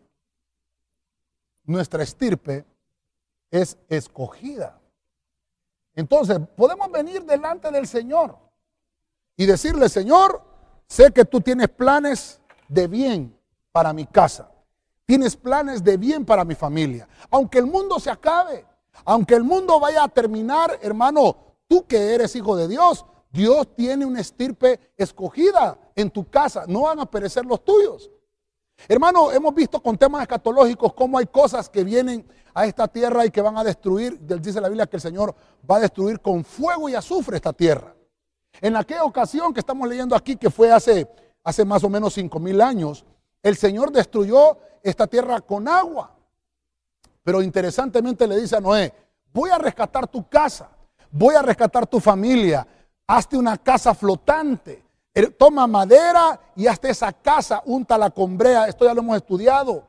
[1.65, 2.65] nuestra estirpe
[3.51, 4.81] es escogida.
[5.93, 8.39] Entonces, podemos venir delante del Señor
[9.37, 10.41] y decirle, Señor,
[10.87, 13.37] sé que tú tienes planes de bien
[13.71, 14.49] para mi casa.
[15.05, 17.07] Tienes planes de bien para mi familia.
[17.29, 18.65] Aunque el mundo se acabe,
[19.05, 24.07] aunque el mundo vaya a terminar, hermano, tú que eres hijo de Dios, Dios tiene
[24.07, 26.63] una estirpe escogida en tu casa.
[26.67, 28.09] No van a perecer los tuyos.
[28.87, 33.31] Hermano, hemos visto con temas escatológicos cómo hay cosas que vienen a esta tierra y
[33.31, 34.19] que van a destruir.
[34.19, 35.35] Dice la Biblia que el Señor
[35.69, 37.93] va a destruir con fuego y azufre esta tierra.
[38.61, 41.07] En aquella ocasión que estamos leyendo aquí, que fue hace,
[41.43, 43.05] hace más o menos cinco mil años,
[43.43, 46.15] el Señor destruyó esta tierra con agua.
[47.23, 48.93] Pero interesantemente le dice a Noé,
[49.31, 50.69] voy a rescatar tu casa,
[51.11, 52.65] voy a rescatar tu familia,
[53.05, 54.83] hazte una casa flotante,
[55.37, 59.83] toma madera y hazte esa casa, la con brea, esto ya lo hemos estudiado,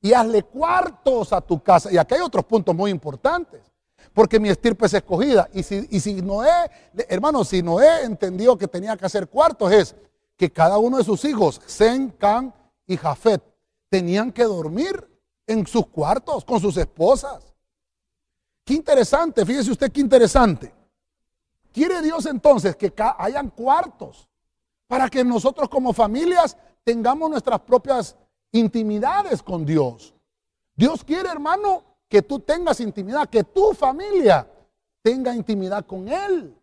[0.00, 1.90] y hazle cuartos a tu casa.
[1.92, 3.60] Y aquí hay otros puntos muy importantes,
[4.12, 5.48] porque mi estirpe es escogida.
[5.52, 6.70] Y si, y si Noé,
[7.08, 9.94] hermano, si Noé entendió que tenía que hacer cuartos, es
[10.36, 12.54] que cada uno de sus hijos, Zen, Can
[12.86, 13.42] y Jafet,
[13.88, 15.08] tenían que dormir
[15.46, 17.52] en sus cuartos con sus esposas.
[18.64, 20.74] Qué interesante, fíjese usted qué interesante.
[21.72, 24.27] Quiere Dios entonces que hayan cuartos
[24.88, 28.16] para que nosotros como familias tengamos nuestras propias
[28.50, 30.14] intimidades con Dios.
[30.74, 34.50] Dios quiere, hermano, que tú tengas intimidad, que tu familia
[35.02, 36.56] tenga intimidad con Él.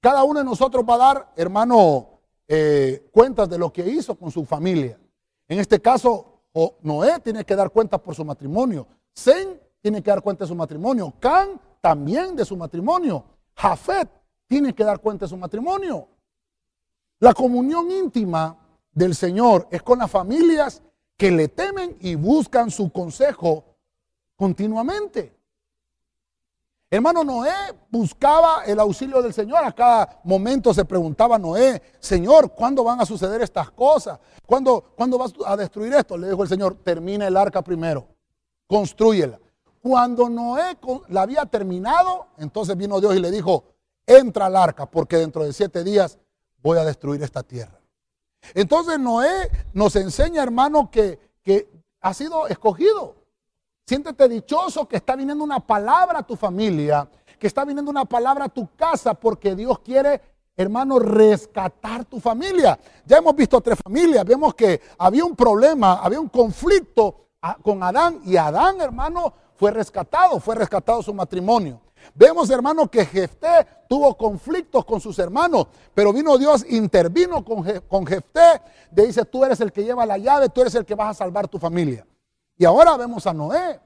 [0.00, 2.08] Cada uno de nosotros va a dar, hermano,
[2.48, 4.98] eh, cuentas de lo que hizo con su familia.
[5.46, 6.40] En este caso,
[6.82, 8.86] Noé tiene que dar cuenta por su matrimonio.
[9.16, 11.12] Zen tiene que dar cuenta de su matrimonio.
[11.20, 13.24] Can también de su matrimonio.
[13.54, 14.08] Jafet
[14.48, 16.08] tiene que dar cuenta de su matrimonio.
[17.22, 18.58] La comunión íntima
[18.92, 20.82] del Señor es con las familias
[21.16, 23.62] que le temen y buscan su consejo
[24.34, 25.32] continuamente.
[26.90, 27.52] Hermano Noé
[27.88, 29.64] buscaba el auxilio del Señor.
[29.64, 34.18] A cada momento se preguntaba Noé, Señor, ¿cuándo van a suceder estas cosas?
[34.44, 36.18] ¿Cuándo, ¿Cuándo vas a destruir esto?
[36.18, 38.08] Le dijo el Señor, termina el arca primero,
[38.66, 39.38] construyela.
[39.80, 43.62] Cuando Noé la había terminado, entonces vino Dios y le dijo,
[44.06, 46.18] entra al arca, porque dentro de siete días
[46.62, 47.78] voy a destruir esta tierra.
[48.54, 51.68] Entonces Noé nos enseña, hermano, que, que
[52.00, 53.16] ha sido escogido.
[53.86, 58.46] Siéntete dichoso que está viniendo una palabra a tu familia, que está viniendo una palabra
[58.46, 60.20] a tu casa, porque Dios quiere,
[60.56, 62.78] hermano, rescatar tu familia.
[63.04, 67.82] Ya hemos visto tres familias, vemos que había un problema, había un conflicto ah, con
[67.82, 71.80] Adán y Adán, hermano, fue rescatado, fue rescatado su matrimonio.
[72.14, 78.06] Vemos, hermano, que Jefté tuvo conflictos con sus hermanos, pero vino Dios, intervino con, con
[78.06, 78.62] Jefté,
[78.94, 81.24] le dice, tú eres el que lleva la llave, tú eres el que vas a
[81.24, 82.06] salvar tu familia.
[82.56, 83.80] Y ahora vemos a Noé.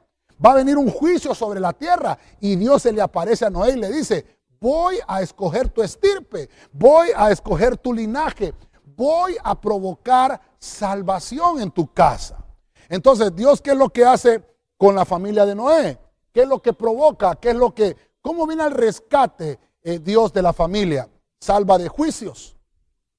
[0.44, 3.70] Va a venir un juicio sobre la tierra y Dios se le aparece a Noé
[3.70, 4.26] y le dice,
[4.60, 8.52] voy a escoger tu estirpe, voy a escoger tu linaje,
[8.84, 12.44] voy a provocar salvación en tu casa.
[12.88, 14.42] Entonces, Dios, ¿qué es lo que hace
[14.76, 15.98] con la familia de Noé?
[16.32, 17.34] ¿Qué es lo que provoca?
[17.36, 21.08] ¿Qué es lo que, cómo viene el rescate eh, Dios de la familia?
[21.38, 22.56] Salva de juicios,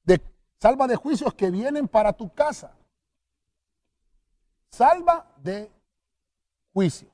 [0.03, 0.21] de,
[0.59, 2.73] salva de juicios que vienen para tu casa
[4.77, 5.71] salva de
[6.73, 7.11] juicios.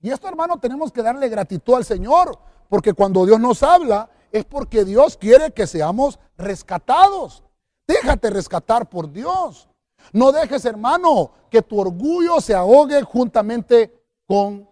[0.00, 2.38] Y esto, hermano, tenemos que darle gratitud al Señor,
[2.70, 7.42] porque cuando Dios nos habla es porque Dios quiere que seamos rescatados.
[7.86, 9.68] Déjate rescatar por Dios.
[10.12, 13.92] No dejes, hermano, que tu orgullo se ahogue juntamente
[14.26, 14.66] con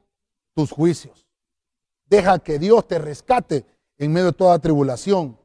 [0.55, 1.28] tus juicios.
[2.09, 3.67] Deja que Dios te rescate
[3.99, 5.39] en medio de toda tribulación.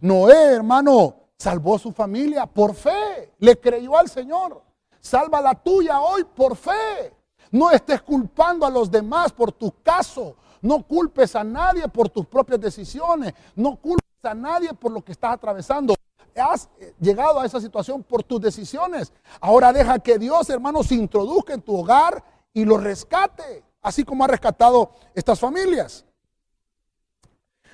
[0.00, 3.32] Noé, hermano, salvó su familia por fe.
[3.38, 4.62] Le creyó al Señor.
[5.00, 7.14] Salva la tuya hoy por fe.
[7.50, 10.36] No estés culpando a los demás por tu caso.
[10.60, 13.32] No culpes a nadie por tus propias decisiones.
[13.54, 15.94] No culpes a nadie por lo que estás atravesando.
[16.36, 16.68] Has
[17.00, 19.12] llegado a esa situación por tus decisiones.
[19.40, 24.24] Ahora deja que Dios, hermano, se introduzca en tu hogar y lo rescate, así como
[24.24, 26.04] ha rescatado estas familias.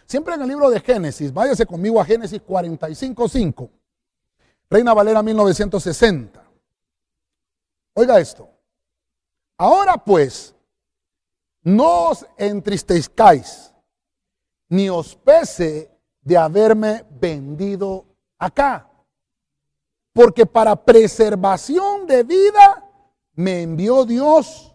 [0.06, 3.70] Siempre en el libro de Génesis, váyase conmigo a Génesis 45.5,
[4.68, 6.44] Reina Valera 1960.
[7.94, 8.48] Oiga esto.
[9.56, 10.54] Ahora pues,
[11.62, 13.72] no os entristezcáis,
[14.68, 15.90] ni os pese
[16.20, 18.04] de haberme vendido
[18.38, 18.90] acá,
[20.12, 22.84] porque para preservación de vida
[23.34, 24.74] me envió Dios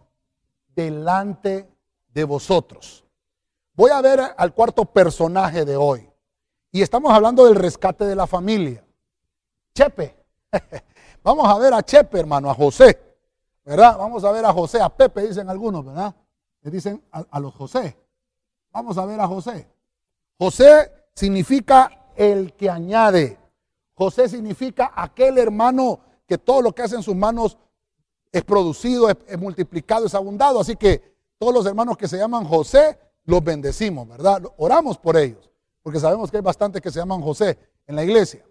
[0.75, 1.69] delante
[2.13, 3.05] de vosotros.
[3.79, 6.05] Voy a ver al cuarto personaje de hoy.
[6.69, 8.83] Y estamos hablando del rescate de la familia.
[9.73, 10.17] Chepe.
[11.23, 12.99] Vamos a ver a Chepe, hermano, a José.
[13.63, 13.97] ¿Verdad?
[13.97, 16.13] Vamos a ver a José, a Pepe, dicen algunos, ¿verdad?
[16.59, 17.95] Le dicen a, a los José.
[18.73, 19.65] Vamos a ver a José.
[20.37, 23.39] José significa el que añade.
[23.93, 27.57] José significa aquel hermano que todo lo que hace en sus manos
[28.29, 30.59] es producido, es, multiplicado, es abundado.
[30.59, 34.41] Así que todos los hermanos que se llaman José, los bendecimos, ¿verdad?
[34.57, 35.51] Oramos por ellos,
[35.83, 38.43] porque sabemos que hay bastantes que se llaman José en la iglesia.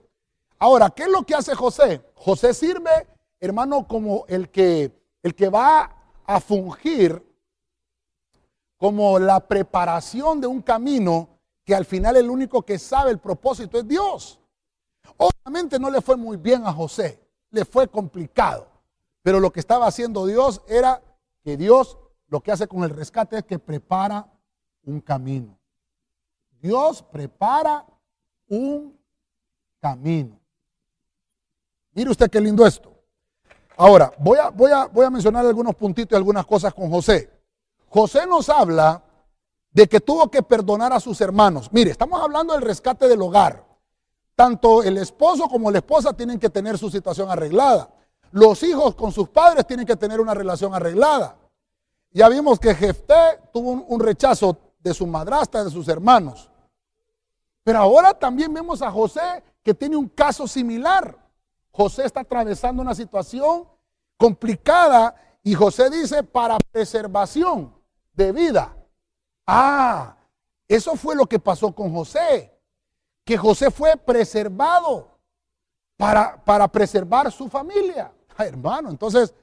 [0.57, 2.01] Ahora, ¿qué es lo que hace José?
[2.14, 3.09] José sirve,
[3.41, 4.93] hermano, como el que,
[5.25, 7.21] el que va a fungir
[8.77, 11.29] como la preparación de un camino
[11.64, 14.38] que al final el único que sabe el propósito es Dios.
[15.17, 18.69] Obviamente no le fue muy bien a José, le fue complicado.
[19.23, 21.03] Pero lo que estaba haciendo Dios era
[21.43, 24.38] que Dios lo que hace con el rescate es que prepara
[24.88, 25.57] un camino.
[26.61, 27.85] Dios prepara
[28.48, 28.98] un
[29.81, 30.38] camino.
[31.92, 32.92] Mire usted qué lindo esto.
[33.77, 37.31] Ahora, voy a, voy a, voy a mencionar algunos puntitos y algunas cosas con José.
[37.88, 39.03] José nos habla
[39.70, 41.68] de que tuvo que perdonar a sus hermanos.
[41.70, 43.64] Mire, estamos hablando del rescate del hogar.
[44.35, 47.90] Tanto el esposo como la esposa tienen que tener su situación arreglada.
[48.31, 51.37] Los hijos con sus padres tienen que tener una relación arreglada.
[52.11, 56.51] Ya vimos que Jefté tuvo un, rechazo de su madrastra, de sus hermanos.
[57.64, 61.17] Pero ahora también vemos a José que tiene un caso similar.
[61.71, 63.69] José está atravesando una situación
[64.17, 67.75] complicada y José dice para preservación
[68.12, 68.77] de vida.
[69.47, 70.17] Ah,
[70.67, 72.53] eso fue lo que pasó con José,
[73.25, 75.19] que José fue preservado
[75.97, 78.12] para, para preservar su familia
[78.47, 79.35] hermano, entonces,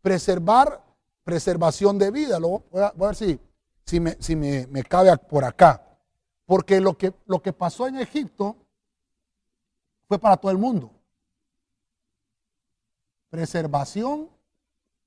[0.00, 0.82] preservar,
[1.24, 2.38] preservación de vida.
[2.38, 3.38] Lo, voy, a, ver si,
[3.84, 5.82] si, me, si me, me, cabe por acá.
[6.46, 8.56] Porque lo que, lo que pasó en Egipto
[10.08, 10.90] fue para todo el mundo.
[13.30, 14.28] Preservación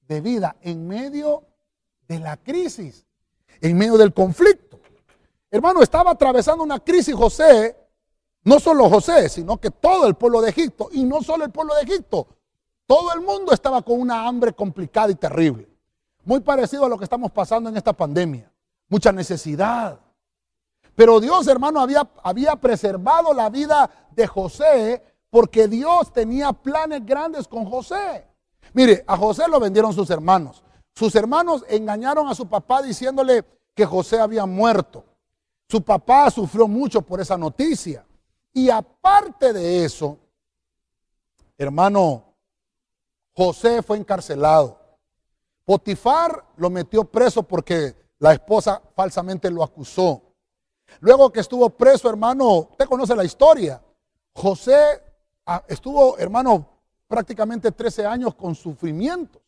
[0.07, 1.43] de vida en medio
[2.07, 3.05] de la crisis,
[3.61, 4.79] en medio del conflicto.
[5.51, 7.75] Hermano, estaba atravesando una crisis José,
[8.43, 11.75] no solo José, sino que todo el pueblo de Egipto, y no solo el pueblo
[11.75, 12.27] de Egipto,
[12.85, 15.67] todo el mundo estaba con una hambre complicada y terrible.
[16.23, 18.51] Muy parecido a lo que estamos pasando en esta pandemia.
[18.89, 19.99] Mucha necesidad.
[20.95, 27.47] Pero Dios, hermano, había, había preservado la vida de José porque Dios tenía planes grandes
[27.47, 28.25] con José.
[28.73, 30.63] Mire, a José lo vendieron sus hermanos.
[30.93, 33.43] Sus hermanos engañaron a su papá diciéndole
[33.73, 35.03] que José había muerto.
[35.67, 38.05] Su papá sufrió mucho por esa noticia.
[38.53, 40.17] Y aparte de eso,
[41.57, 42.23] hermano,
[43.33, 44.79] José fue encarcelado.
[45.65, 50.19] Potifar lo metió preso porque la esposa falsamente lo acusó.
[50.99, 53.79] Luego que estuvo preso, hermano, usted conoce la historia.
[54.33, 55.03] José
[55.45, 56.67] ah, estuvo, hermano,
[57.07, 59.43] prácticamente 13 años con sufrimientos.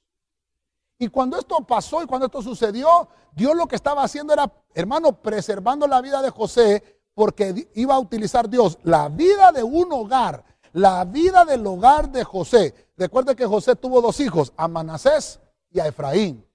[0.99, 5.23] Y cuando esto pasó y cuando esto sucedió, Dios lo que estaba haciendo era, hermano,
[5.23, 10.45] preservando la vida de José, porque iba a utilizar Dios la vida de un hogar,
[10.73, 15.39] la vida del hogar de José Recuerde que José tuvo dos hijos, a Manasés
[15.71, 16.46] y a Efraín.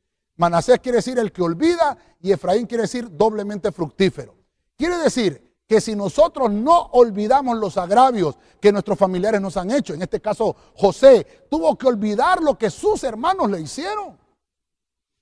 [0.42, 4.35] Manasés quiere decir el que olvida y Efraín quiere decir doblemente fructífero.
[4.76, 9.94] Quiere decir que si nosotros no olvidamos los agravios que nuestros familiares nos han hecho,
[9.94, 14.18] en este caso José tuvo que olvidar lo que sus hermanos le hicieron.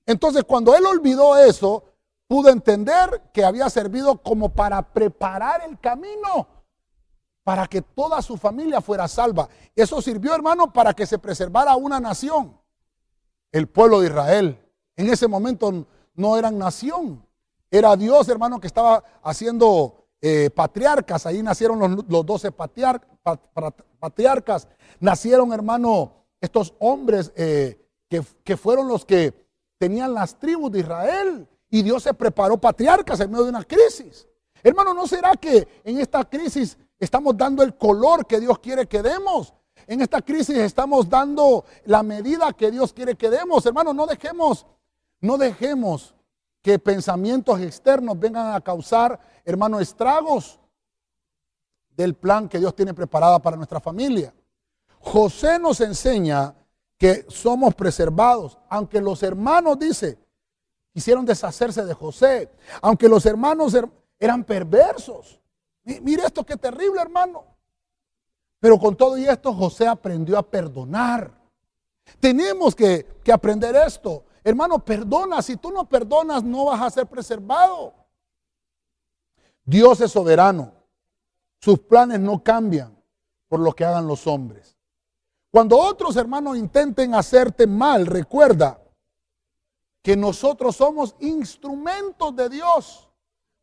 [0.07, 1.85] Entonces cuando él olvidó eso,
[2.27, 6.49] pudo entender que había servido como para preparar el camino
[7.45, 9.51] para que toda su familia fuera salva.
[9.77, 12.59] Eso sirvió, hermano, para que se preservara una nación,
[13.53, 14.70] el pueblo de Israel.
[15.01, 17.25] En ese momento no eran nación,
[17.71, 21.25] era Dios, hermano, que estaba haciendo eh, patriarcas.
[21.25, 24.69] Ahí nacieron los, doce patriarcas.
[24.99, 29.33] Nacieron, hermano, estos hombres eh, que, que fueron los que
[29.79, 31.49] tenían las tribus de Israel.
[31.71, 34.29] Y Dios se preparó patriarcas en medio de una crisis.
[34.63, 39.01] Hermano, ¿no será que en esta crisis estamos dando el color que Dios quiere que
[39.01, 39.55] demos?
[39.87, 43.65] En esta crisis estamos dando la medida que Dios quiere que demos.
[43.65, 44.67] Hermano, no dejemos,
[45.21, 46.15] no dejemos
[46.63, 50.59] que pensamientos externos vengan a causar, hermano, estragos
[51.97, 54.35] del plan que Dios tiene preparada para nuestra familia.
[55.01, 56.55] José nos enseña
[56.99, 60.19] que somos preservados, aunque los hermanos, dice,
[60.93, 62.51] quisieron deshacerse de José,
[62.83, 63.75] aunque los hermanos
[64.19, 65.41] eran perversos.
[65.83, 67.45] Mire esto, qué terrible, hermano.
[68.61, 71.33] Pero con todo y esto, José aprendió a perdonar.
[72.21, 74.25] Tenemos que, que aprender esto.
[74.43, 75.43] Hermano, perdona.
[75.43, 77.95] Si tú no perdonas, no vas a ser preservado.
[79.65, 80.73] Dios es soberano.
[81.61, 82.97] Sus planes no cambian
[83.49, 84.77] por lo que hagan los hombres.
[85.51, 88.81] Cuando otros hermanos intenten hacerte mal, recuerda
[90.03, 93.11] que nosotros somos instrumentos de Dios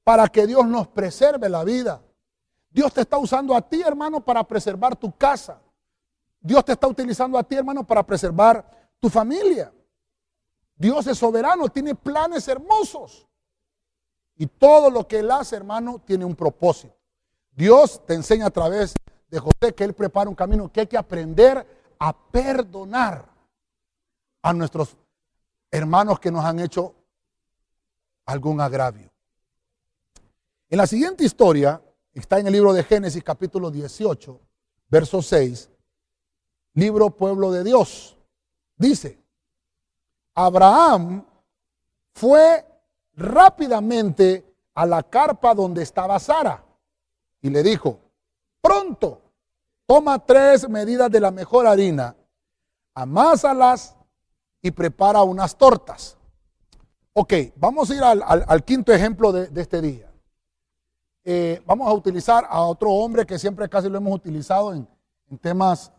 [0.03, 2.01] para que Dios nos preserve la vida.
[2.69, 5.59] Dios te está usando a ti, hermano, para preservar tu casa.
[6.39, 8.63] Dios te está utilizando a ti, hermano, para preservar
[8.99, 9.73] tu familia.
[10.77, 13.27] Dios es soberano, tiene planes hermosos.
[14.35, 16.95] Y todo lo que Él hace, hermano, tiene un propósito.
[17.51, 18.93] Dios te enseña a través
[19.29, 23.27] de José que Él prepara un camino que hay que aprender a perdonar
[24.43, 24.95] a nuestros
[25.71, 26.93] hermanos que nos han hecho
[28.25, 29.11] algún agravio.
[30.69, 31.81] En la siguiente historia,
[32.13, 34.39] está en el libro de Génesis capítulo 18,
[34.89, 35.69] verso 6,
[36.73, 38.17] libro pueblo de Dios.
[38.75, 39.19] Dice,
[40.39, 41.25] Abraham
[42.13, 42.65] fue
[43.15, 44.45] rápidamente
[44.75, 46.63] a la carpa donde estaba Sara
[47.41, 47.99] y le dijo,
[48.61, 49.21] pronto,
[49.85, 52.15] toma tres medidas de la mejor harina,
[52.93, 53.95] amásalas
[54.61, 56.17] y prepara unas tortas.
[57.13, 60.07] Ok, vamos a ir al, quinto ejemplo de este día.
[61.29, 64.87] Eh, vamos a utilizar a otro hombre que siempre casi lo hemos utilizado en,
[65.41, 65.91] temas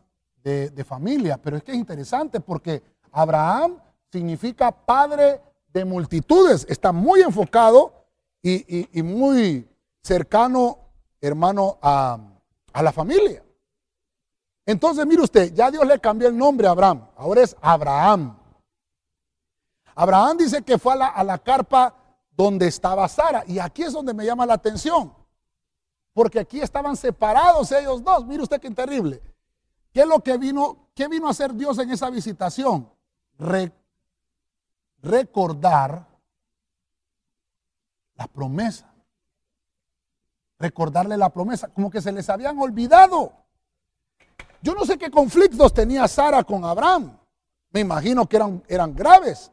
[0.42, 3.79] de, familia, pero es que es interesante porque Abraham
[4.11, 5.40] significa padre
[5.73, 7.92] de multitudes, está muy enfocado
[8.42, 9.68] y, muy
[10.03, 10.79] cercano,
[11.21, 12.18] hermano, a,
[12.81, 13.44] la familia.
[14.64, 18.38] Entonces, mire usted, ya Dios le cambió el nombre a Abraham, ahora es Abraham.
[19.94, 21.94] Abraham dice que fue a la, carpa
[22.31, 25.12] donde estaba Sara, y aquí es donde me llama la atención
[26.18, 28.27] porque aquí estaban separados ellos dos.
[28.27, 29.23] Mire usted qué terrible.
[29.92, 32.90] ¿Qué es lo que vino, qué vino a hacer Dios en esa visitación?
[35.03, 36.07] Recordar
[38.15, 38.93] la promesa.
[40.59, 43.33] Recordarle la promesa, como que se les habían olvidado.
[44.61, 47.17] Yo no sé qué conflictos tenía Sara con Abraham.
[47.71, 49.53] Me imagino que eran, eran graves.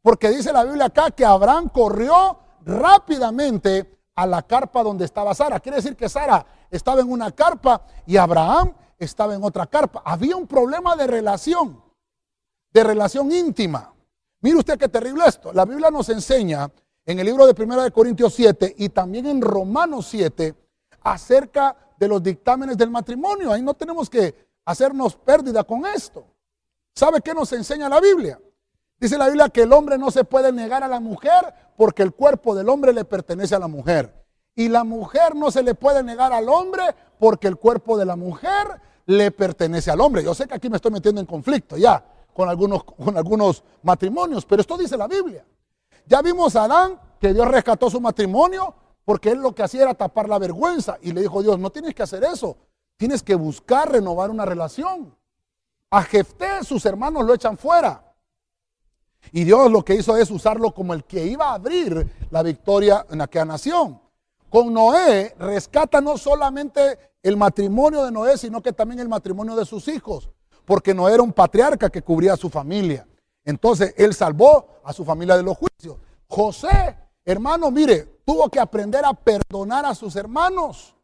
[0.00, 5.60] Porque dice la Biblia acá que Abraham corrió rápidamente a la carpa donde estaba Sara.
[5.60, 10.02] Quiere decir que Sara estaba en una carpa y Abraham estaba en otra carpa.
[10.04, 11.82] Había un problema de relación,
[12.70, 13.93] de relación íntima.
[14.44, 15.54] Mire usted qué terrible esto.
[15.54, 16.70] La Biblia nos enseña
[17.06, 20.54] en el libro de 1 de Corintios 7 y también en Romanos 7
[21.00, 23.50] acerca de los dictámenes del matrimonio.
[23.50, 24.34] Ahí no tenemos que
[24.66, 26.26] hacernos pérdida con esto.
[26.94, 28.38] ¿Sabe qué nos enseña la Biblia?
[29.00, 32.12] Dice la Biblia que el hombre no se puede negar a la mujer porque el
[32.12, 34.26] cuerpo del hombre le pertenece a la mujer.
[34.54, 38.16] Y la mujer no se le puede negar al hombre porque el cuerpo de la
[38.16, 40.22] mujer le pertenece al hombre.
[40.22, 44.44] Yo sé que aquí me estoy metiendo en conflicto ya con algunos, con algunos matrimonios,
[44.44, 45.46] pero esto dice la Biblia.
[46.06, 49.94] Ya vimos a Adán que Dios rescató su matrimonio porque él lo que hacía era
[49.94, 50.98] tapar la vergüenza.
[51.00, 52.56] Y le dijo Dios, no tienes que hacer eso,
[52.96, 55.16] tienes que buscar renovar una relación.
[55.90, 58.12] A Jefté sus hermanos lo echan fuera.
[59.32, 63.06] Y Dios lo que hizo es usarlo como el que iba a abrir la victoria
[63.10, 64.00] en aquella nación.
[64.50, 69.64] Con Noé rescata no solamente el matrimonio de Noé, sino que también el matrimonio de
[69.64, 70.28] sus hijos,
[70.64, 73.06] porque Noé era un patriarca que cubría a su familia.
[73.44, 75.98] Entonces él salvó a su familia de los juicios.
[76.26, 80.94] José, hermano, mire, tuvo que aprender a perdonar a sus hermanos.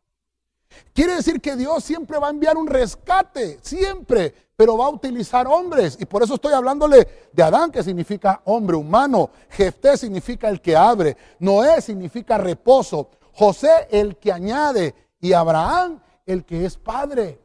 [0.93, 5.47] Quiere decir que Dios siempre va a enviar un rescate, siempre, pero va a utilizar
[5.47, 5.97] hombres.
[6.01, 9.31] Y por eso estoy hablándole de Adán, que significa hombre humano.
[9.51, 11.17] Jefté significa el que abre.
[11.39, 13.11] Noé significa reposo.
[13.33, 14.95] José el que añade.
[15.21, 17.41] Y Abraham el que es padre.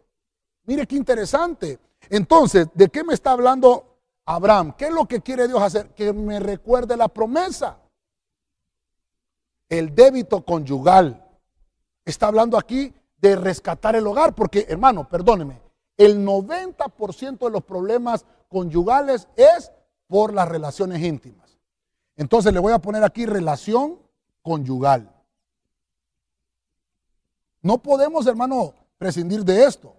[0.65, 1.79] Mire qué interesante.
[2.09, 4.73] Entonces, ¿de qué me está hablando Abraham?
[4.77, 5.89] ¿Qué es lo que quiere Dios hacer?
[5.93, 7.77] Que me recuerde la promesa.
[9.69, 11.21] El débito conyugal.
[12.03, 15.61] Está hablando aquí de rescatar el hogar, porque hermano, perdóneme,
[15.97, 19.71] el 90% de los problemas conyugales es
[20.07, 21.57] por las relaciones íntimas.
[22.15, 23.99] Entonces le voy a poner aquí relación
[24.41, 25.11] conyugal.
[27.61, 29.95] No podemos, hermano, prescindir de esto.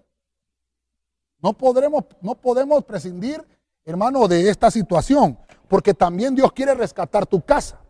[1.43, 3.45] No podremos, no podemos prescindir,
[3.85, 7.81] hermano, de esta situación, porque también Dios quiere rescatar tu casa.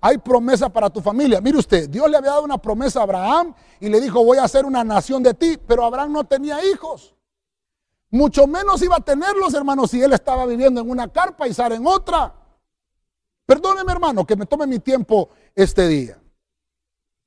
[0.00, 1.40] Hay promesa para tu familia.
[1.40, 4.44] Mire usted, Dios le había dado una promesa a Abraham y le dijo, voy a
[4.44, 7.14] hacer una nación de ti, pero Abraham no tenía hijos.
[8.10, 11.74] Mucho menos iba a tenerlos, hermanos, si él estaba viviendo en una carpa y Sara
[11.74, 12.34] en otra.
[13.46, 16.20] Perdóneme, hermano, que me tome mi tiempo este día.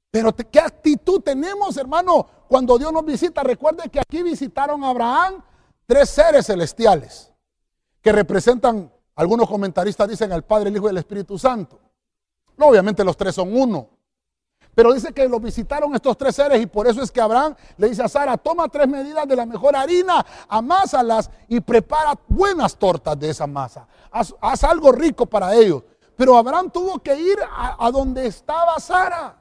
[0.09, 3.43] Pero ¿qué actitud tenemos, hermano, cuando Dios nos visita?
[3.43, 5.43] Recuerde que aquí visitaron a Abraham
[5.85, 7.31] tres seres celestiales
[8.01, 11.79] que representan, algunos comentaristas dicen al Padre, el Hijo y el Espíritu Santo.
[12.57, 13.89] No, obviamente los tres son uno.
[14.75, 17.89] Pero dice que lo visitaron estos tres seres y por eso es que Abraham le
[17.89, 23.19] dice a Sara, toma tres medidas de la mejor harina, amásalas y prepara buenas tortas
[23.19, 23.87] de esa masa.
[24.11, 25.83] Haz, algo rico para ellos.
[26.15, 29.37] Pero Abraham tuvo que ir a, a donde estaba Sara.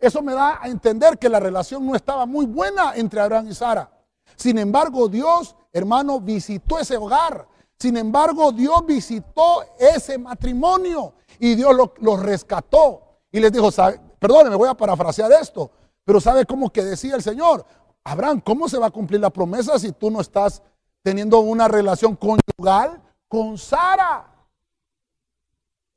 [0.00, 3.54] Eso me da a entender que la relación no estaba muy buena entre Abraham y
[3.54, 3.90] Sara.
[4.36, 7.46] Sin embargo, Dios, hermano, visitó ese hogar.
[7.78, 13.20] Sin embargo, Dios visitó ese matrimonio y Dios lo, rescató.
[13.30, 13.70] Y les dijo,
[14.18, 15.70] perdón, me voy a parafrasear esto,
[16.04, 17.64] pero ¿sabe cómo que decía el Señor?
[18.02, 20.62] Abraham, ¿cómo se va a cumplir la promesa si tú no estás
[21.02, 24.34] teniendo una relación conyugal con Sara?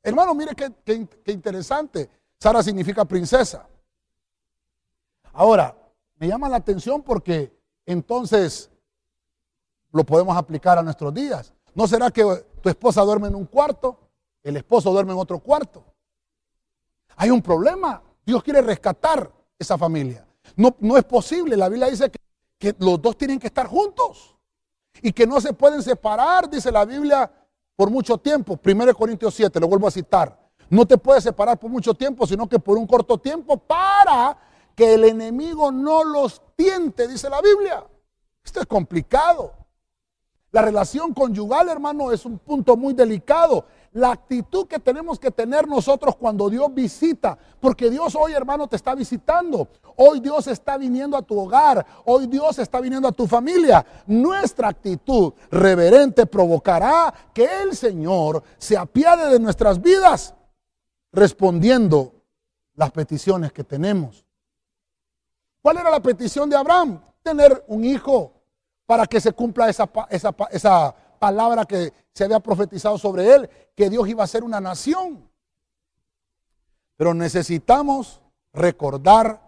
[0.02, 2.10] Hermano, mire qué, qué interesante.
[2.38, 3.66] Sara significa princesa.
[5.32, 5.74] Ahora,
[6.16, 7.56] me llama la atención porque
[7.86, 8.70] entonces
[9.92, 11.52] lo podemos aplicar a nuestros días.
[11.74, 12.24] ¿No será que
[12.60, 14.02] tu esposa duerme en un cuarto
[14.42, 15.84] el esposo duerme en otro cuarto.
[17.16, 18.02] Hay un problema.
[18.24, 20.26] Dios quiere rescatar esa familia.
[20.56, 21.56] No, no es posible.
[21.56, 22.18] La Biblia dice que,
[22.58, 24.36] que los dos tienen que estar juntos
[25.00, 27.30] y que no se pueden separar, dice la Biblia,
[27.76, 28.58] por mucho tiempo.
[28.62, 30.38] 1 Corintios 7, lo vuelvo a citar.
[30.68, 34.36] No te puedes separar por mucho tiempo, sino que por un corto tiempo para
[34.74, 37.84] que el enemigo no los tiente, dice la Biblia.
[38.42, 39.52] Esto es complicado.
[40.52, 45.68] La relación conyugal, hermano, es un punto muy delicado la actitud que tenemos que tener
[45.68, 49.68] nosotros cuando Dios visita, porque Dios hoy, hermano, te está visitando.
[49.96, 53.84] Hoy Dios está viniendo a tu hogar, hoy Dios está viniendo a tu familia.
[54.06, 60.34] Nuestra actitud reverente provocará que el Señor se apiade de nuestras vidas,
[61.12, 62.14] respondiendo
[62.74, 64.24] las peticiones que tenemos.
[65.60, 67.00] ¿Cuál era la petición de Abraham?
[67.22, 68.41] Tener un hijo
[68.92, 73.88] para que se cumpla esa, esa, esa palabra que se había profetizado sobre él, que
[73.88, 75.30] Dios iba a ser una nación.
[76.98, 78.20] Pero necesitamos
[78.52, 79.40] recordar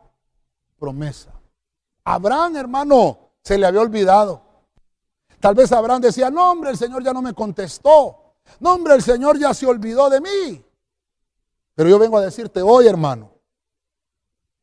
[0.78, 1.30] promesa.
[2.04, 4.40] Abraham, hermano, se le había olvidado.
[5.40, 8.36] Tal vez Abraham decía, no hombre, el Señor ya no me contestó.
[8.60, 10.64] No hombre, el Señor ya se olvidó de mí.
[11.74, 13.30] Pero yo vengo a decirte hoy, hermano,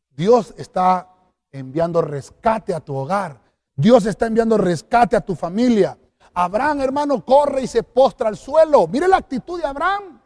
[0.10, 1.08] Dios está
[1.52, 3.51] enviando rescate a tu hogar.
[3.82, 5.98] Dios está enviando rescate a tu familia.
[6.34, 8.88] Abraham, hermano, corre y se postra al suelo.
[8.88, 10.22] Mire la actitud de Abraham.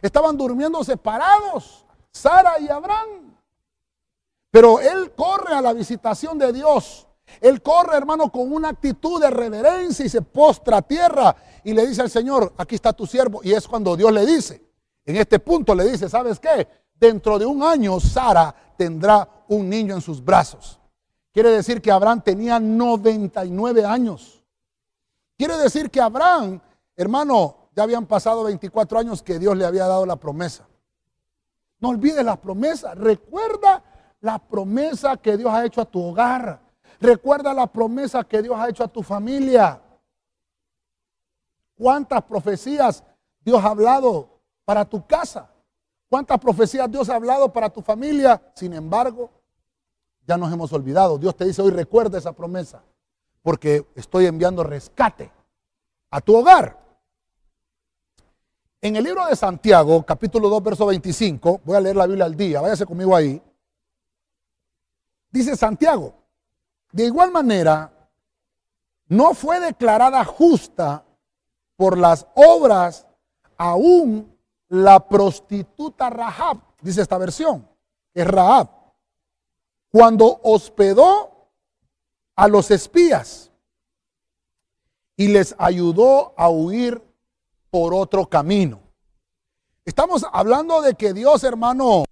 [0.00, 3.34] Estaban durmiendo separados, Sara y Abraham.
[4.50, 7.08] Pero él corre a la visitación de Dios.
[7.40, 11.86] Él corre, hermano, con una actitud de reverencia y se postra a tierra y le
[11.86, 13.40] dice al Señor, aquí está tu siervo.
[13.42, 14.62] Y es cuando Dios le dice,
[15.04, 16.68] en este punto le dice, ¿sabes qué?
[16.94, 20.78] Dentro de un año Sara tendrá un niño en sus brazos.
[21.36, 24.42] Quiere decir que Abraham tenía 99 años.
[25.36, 26.62] Quiere decir que Abraham,
[26.96, 30.66] hermano, ya habían pasado 24 años que Dios le había dado la promesa.
[31.78, 32.94] No olvides la promesa.
[32.94, 33.84] Recuerda
[34.22, 36.58] la promesa que Dios ha hecho a tu hogar.
[37.00, 39.78] Recuerda la promesa que Dios ha hecho a tu familia.
[41.74, 43.04] ¿Cuántas profecías
[43.40, 45.52] Dios ha hablado para tu casa?
[46.08, 48.40] ¿Cuántas profecías Dios ha hablado para tu familia?
[48.54, 49.36] Sin embargo,
[50.26, 51.18] ya nos hemos olvidado.
[51.18, 52.82] Dios te dice hoy, recuerda esa promesa
[53.42, 55.30] porque estoy enviando rescate
[56.10, 56.84] a tu hogar.
[58.80, 62.36] En el libro de Santiago, capítulo 2, verso 25, voy a leer la Biblia al
[62.36, 63.40] día, váyase conmigo ahí.
[65.30, 66.14] Dice Santiago,
[66.92, 67.92] de igual manera,
[69.08, 71.04] no fue declarada justa
[71.76, 73.06] por las obras
[73.56, 74.36] aún
[74.68, 77.68] la prostituta Rahab, dice esta versión,
[78.12, 78.68] es Rahab,
[79.96, 81.48] cuando hospedó
[82.36, 83.50] a los espías
[85.16, 87.02] y les ayudó a huir
[87.70, 88.78] por otro camino.
[89.86, 92.04] Estamos hablando de que Dios, hermano,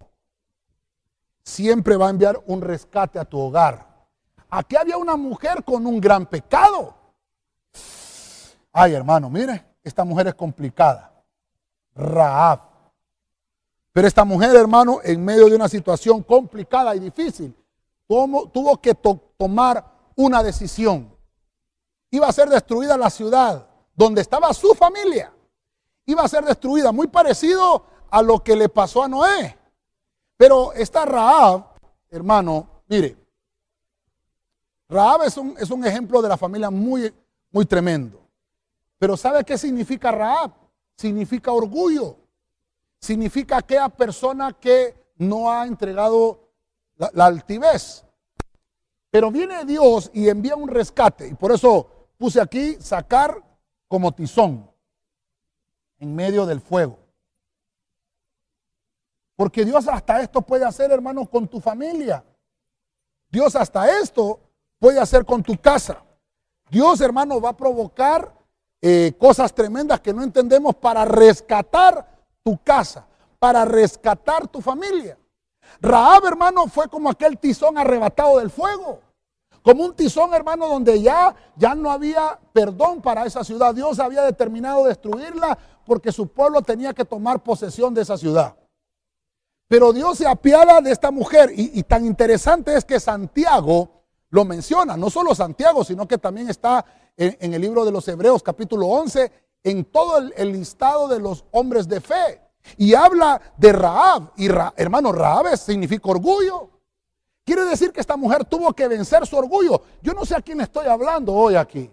[1.44, 3.86] siempre va a enviar un rescate a tu hogar.
[4.48, 6.94] Aquí había una mujer con un gran pecado.
[8.72, 11.12] Ay, hermano, mire, esta mujer es complicada.
[11.94, 12.60] Raab.
[13.92, 17.54] Pero esta mujer, hermano, en medio de una situación complicada y difícil,
[18.06, 19.84] tuvo, que tomar
[20.16, 21.14] una decisión.
[22.10, 25.32] Iba a ser destruida la ciudad donde estaba su familia.
[26.06, 29.58] Iba a ser destruida, muy parecido a lo que le pasó a Noé.
[30.36, 31.64] Pero esta Raab,
[32.10, 33.16] hermano, mire,
[34.88, 37.12] Raab es un, es un ejemplo de la familia muy,
[37.50, 38.20] muy tremendo.
[38.98, 40.52] Pero ¿sabe qué significa Raab?
[40.96, 42.16] Significa orgullo.
[43.00, 46.43] Significa aquella persona que no ha entregado
[46.96, 48.04] la, altivez.
[49.10, 51.28] Pero viene Dios y envía un rescate.
[51.28, 51.88] Y por eso
[52.18, 53.42] puse aquí sacar
[53.88, 54.70] como tizón
[55.98, 56.98] en medio del fuego.
[59.36, 62.24] Porque Dios hasta esto puede hacer, hermano, con tu familia.
[63.30, 64.40] Dios hasta esto
[64.78, 66.02] puede hacer con tu casa.
[66.70, 68.32] Dios, hermano, va a provocar
[68.80, 72.06] eh, cosas tremendas que no entendemos para rescatar
[72.42, 73.06] tu casa,
[73.38, 75.18] para rescatar tu familia.
[75.80, 79.00] Raab, hermano, fue como aquel tizón arrebatado del fuego.
[79.62, 83.74] Como un tizón, hermano, donde ya, ya no había perdón para esa ciudad.
[83.74, 85.56] Dios había determinado destruirla
[85.86, 88.54] porque su pueblo tenía que tomar posesión de esa ciudad.
[89.68, 93.88] Pero Dios se apiada de esta mujer y, tan interesante es que Santiago
[94.30, 96.84] lo menciona, no solo Santiago, sino que también está
[97.16, 101.88] en, el libro de los Hebreos capítulo 11, en todo el, listado de los hombres
[101.88, 102.42] de fe.
[102.76, 104.32] Y habla de Raab.
[104.36, 106.70] Y hermano, Raab significa orgullo.
[107.44, 109.82] Quiere decir que esta mujer tuvo que vencer su orgullo.
[110.00, 111.90] Yo no sé a quién estoy hablando hoy aquí.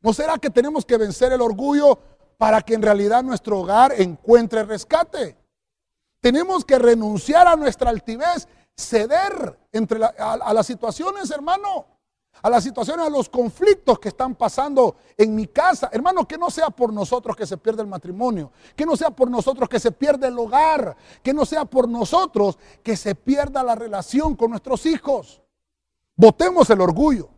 [0.00, 1.98] ¿No será que tenemos que vencer el orgullo
[2.38, 5.36] para que en realidad nuestro hogar encuentre rescate?
[6.20, 11.86] Tenemos que renunciar a nuestra altivez, ceder entre a, las situaciones, hermano,
[12.42, 15.88] a las situaciones, a los conflictos que están pasando en mi casa.
[15.92, 19.30] Hermano, que no sea por nosotros que se pierde el matrimonio, que no sea por
[19.30, 23.74] nosotros que se pierde el hogar, que no sea por nosotros que se pierda la
[23.74, 25.42] relación con nuestros hijos.
[26.16, 27.28] Votemos el orgullo.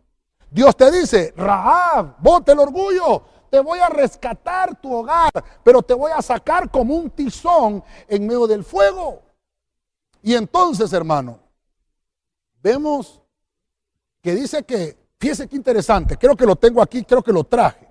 [0.49, 5.31] Dios te dice, Rahab, vote el orgullo te voy a rescatar tu hogar,
[5.61, 9.21] pero te voy a sacar como un tizón en medio del fuego.
[10.23, 11.37] Y entonces, hermano,
[12.63, 13.20] vemos
[14.21, 17.87] que dice que, fíjese qué interesante, creo que lo tengo aquí, creo que lo traje.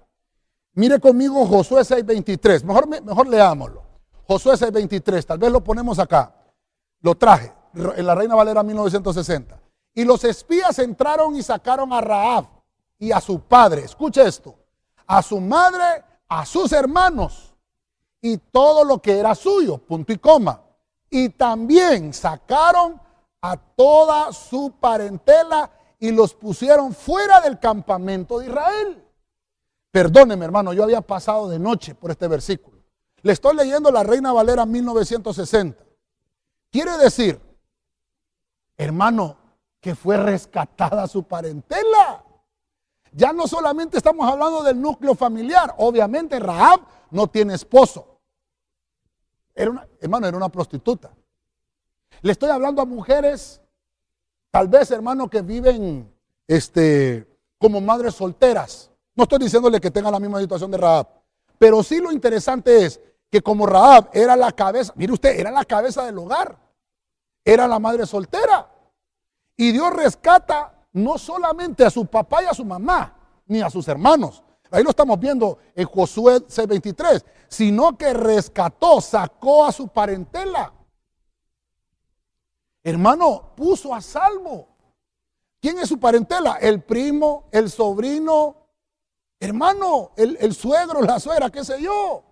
[0.74, 3.82] Mire conmigo Josué 6:23, mejor, mejor leámoslo.
[4.26, 6.34] Josué 6:23, tal vez lo ponemos acá.
[7.00, 9.60] Lo traje en la Reina Valera 1960.
[9.94, 12.46] Y los espías entraron y sacaron a Raab
[12.98, 13.84] y a su padre.
[13.84, 14.60] Escuche esto
[15.10, 17.52] a su madre, a sus hermanos
[18.22, 20.62] y todo lo que era suyo, punto y coma.
[21.10, 23.00] Y también sacaron
[23.42, 25.68] a toda su parentela
[26.00, 29.04] y los pusieron fuera del campamento de Israel.
[29.90, 32.78] Perdóneme, hermano, yo había pasado de noche por este versículo.
[33.22, 35.84] Le estoy leyendo la Reina Valera 1960.
[36.70, 37.38] Quiere decir,
[38.78, 39.36] hermano,
[39.80, 42.24] que fue rescatada su parentela.
[43.12, 46.80] Ya no solamente estamos hablando del núcleo familiar, obviamente Rahab
[47.10, 48.20] no tiene esposo.
[49.54, 51.10] Hermano, era una prostituta.
[52.22, 53.59] Le estoy hablando a mujeres,
[54.50, 56.12] tal vez hermano, que viven
[56.46, 57.26] este,
[57.58, 58.90] como madres solteras.
[59.14, 61.08] No estoy diciéndole que tengan la misma situación de Rahab,
[61.58, 65.64] pero sí lo interesante es que como Rahab era la cabeza, mire usted, era la
[65.64, 66.58] cabeza del hogar,
[67.44, 68.68] era la madre soltera.
[69.56, 73.14] Y Dios rescata no solamente a su papá y a su mamá,
[73.46, 74.42] ni a sus hermanos.
[74.70, 80.72] Ahí lo estamos viendo en Josué 6:23, sino que rescató, sacó a su parentela.
[82.82, 84.68] Hermano, puso a salvo.
[85.60, 86.56] ¿Quién es su parentela?
[86.60, 88.56] El primo, el sobrino,
[89.38, 92.22] hermano, el, suegro, la suegra, qué sé yo.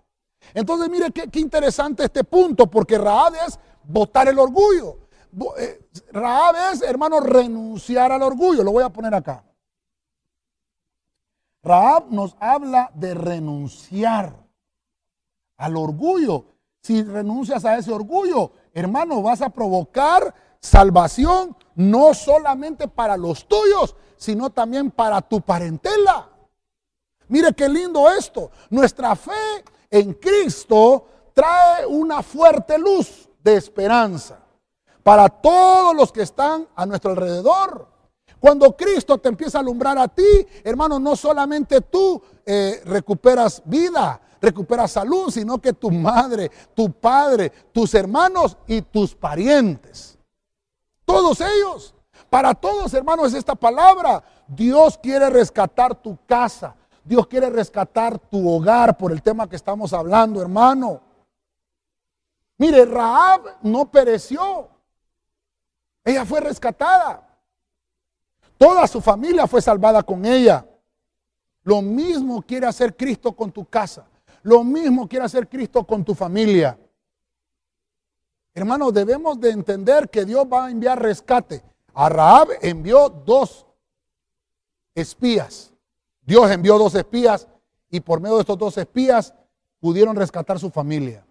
[0.53, 4.97] Entonces, mire qué, qué interesante este punto, porque Raab es botar el orgullo.
[5.59, 8.63] Eh, Raab es, hermano, renunciar al orgullo.
[8.63, 9.43] Lo voy a poner acá.
[11.61, 14.33] Raab nos habla de renunciar
[15.57, 16.45] al orgullo.
[16.81, 23.95] Si renuncias a ese orgullo, hermano, vas a provocar salvación no solamente para los tuyos,
[24.17, 26.29] sino también para tu parentela.
[27.27, 28.51] Mire qué lindo esto.
[28.69, 34.39] Nuestra fe en Cristo trae una fuerte luz de esperanza
[35.03, 37.87] para todos los que están a nuestro alrededor.
[38.39, 44.21] Cuando Cristo te empieza a alumbrar a ti, hermano, no solamente tú eh, recuperas vida,
[44.41, 50.17] recuperas salud, sino que tu madre, tu padre, tus hermanos y tus parientes.
[51.05, 51.93] Todos ellos.
[52.29, 54.23] Para todos, hermanos, es esta palabra.
[54.47, 56.75] Dios quiere rescatar tu casa.
[57.03, 61.01] Dios quiere rescatar tu hogar por el tema que estamos hablando, hermano.
[62.57, 64.69] Mire, Raab no pereció.
[66.03, 67.25] Ella fue rescatada.
[68.57, 70.65] Toda su familia fue salvada con ella.
[71.63, 74.05] Lo mismo quiere hacer Cristo con tu casa.
[74.43, 76.77] Lo mismo quiere hacer Cristo con tu familia.
[78.53, 81.63] Hermanos, debemos de entender que Dios va a enviar rescate.
[81.93, 83.65] A Raab envió dos
[84.95, 85.73] espías.
[86.21, 87.47] Dios envió dos espías
[87.89, 89.33] y por medio de estos dos espías
[89.79, 91.25] pudieron rescatar su familia.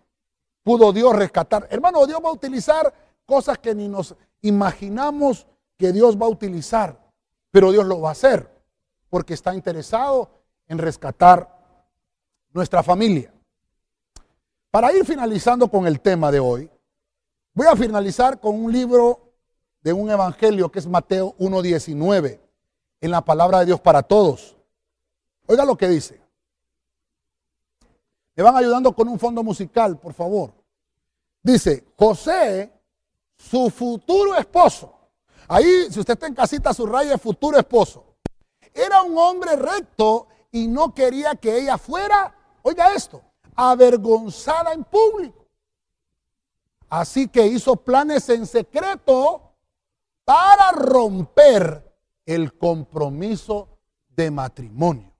[0.62, 1.66] Pudo Dios rescatar.
[1.70, 2.92] Hermano, Dios va a utilizar
[3.24, 5.46] cosas que ni nos imaginamos
[5.76, 6.98] que Dios va a utilizar,
[7.50, 8.58] pero Dios lo va a hacer
[9.08, 10.30] porque está interesado
[10.66, 11.57] en rescatar
[12.52, 13.32] nuestra familia.
[14.70, 16.70] Para ir finalizando con el tema de hoy,
[17.54, 19.32] voy a finalizar con un libro
[19.80, 22.40] de un evangelio que es Mateo 1.19,
[23.00, 24.56] en la palabra de Dios para todos.
[25.46, 26.20] Oiga lo que dice.
[28.34, 30.52] Me van ayudando con un fondo musical, por favor.
[31.42, 32.72] Dice, José,
[33.36, 34.94] su futuro esposo.
[35.48, 38.04] Ahí, si usted está en casita, su raya es futuro esposo.
[38.74, 42.34] Era un hombre recto y no quería que ella fuera,
[42.68, 43.22] oiga esto,
[43.54, 45.46] avergonzada en público.
[46.88, 49.52] Así que hizo planes en secreto
[50.24, 51.84] para romper
[52.24, 53.68] el compromiso
[54.08, 55.12] de matrimonio.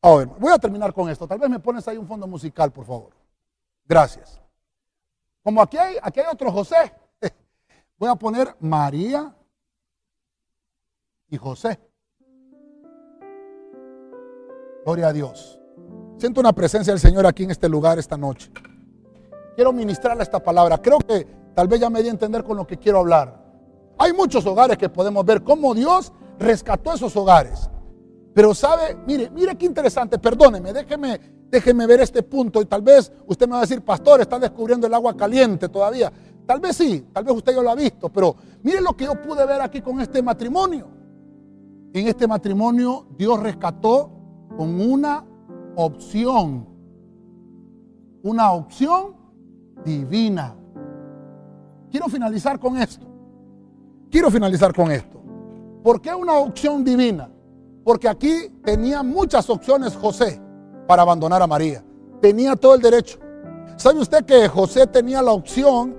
[0.00, 1.26] Ahora, voy a terminar con esto.
[1.26, 3.10] Tal vez me pones ahí un fondo musical, por favor.
[3.84, 4.40] Gracias.
[5.42, 6.92] Como aquí hay, aquí hay otro José,
[7.98, 9.34] voy a poner María
[11.28, 11.80] y José.
[14.84, 15.58] Gloria a Dios.
[16.18, 18.50] Siento una presencia del Señor aquí en este lugar esta noche.
[19.54, 20.78] Quiero ministrarle esta palabra.
[20.78, 23.40] Creo que tal vez ya me di a entender con lo que quiero hablar.
[23.98, 27.70] Hay muchos hogares que podemos ver cómo Dios rescató esos hogares.
[28.34, 33.12] Pero sabe, mire, mire qué interesante, perdóneme, déjeme, déjeme ver este punto y tal vez
[33.26, 36.12] usted me va a decir, pastor, está descubriendo el agua caliente todavía.
[36.46, 39.20] Tal vez sí, tal vez usted ya lo ha visto, pero mire lo que yo
[39.22, 40.88] pude ver aquí con este matrimonio.
[41.92, 44.10] En este matrimonio Dios rescató
[44.56, 45.24] con una
[45.78, 46.66] opción,
[48.22, 49.14] una opción
[49.84, 50.56] divina.
[51.88, 53.06] Quiero finalizar con esto.
[54.10, 55.22] Quiero finalizar con esto.
[55.84, 57.30] ¿Por qué una opción divina?
[57.84, 60.40] Porque aquí tenía muchas opciones José
[60.88, 61.84] para abandonar a María.
[62.20, 63.20] Tenía todo el derecho.
[63.76, 65.96] ¿Sabe usted que José tenía la opción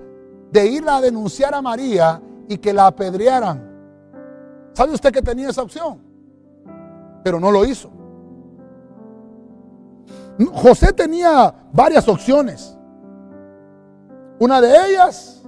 [0.51, 3.65] de ir a denunciar a María y que la apedrearan?
[4.73, 6.01] ¿Sabe usted que tenía esa opción?
[7.23, 7.98] Pero no lo hizo.
[10.47, 12.77] José tenía varias opciones.
[14.39, 15.43] Una de ellas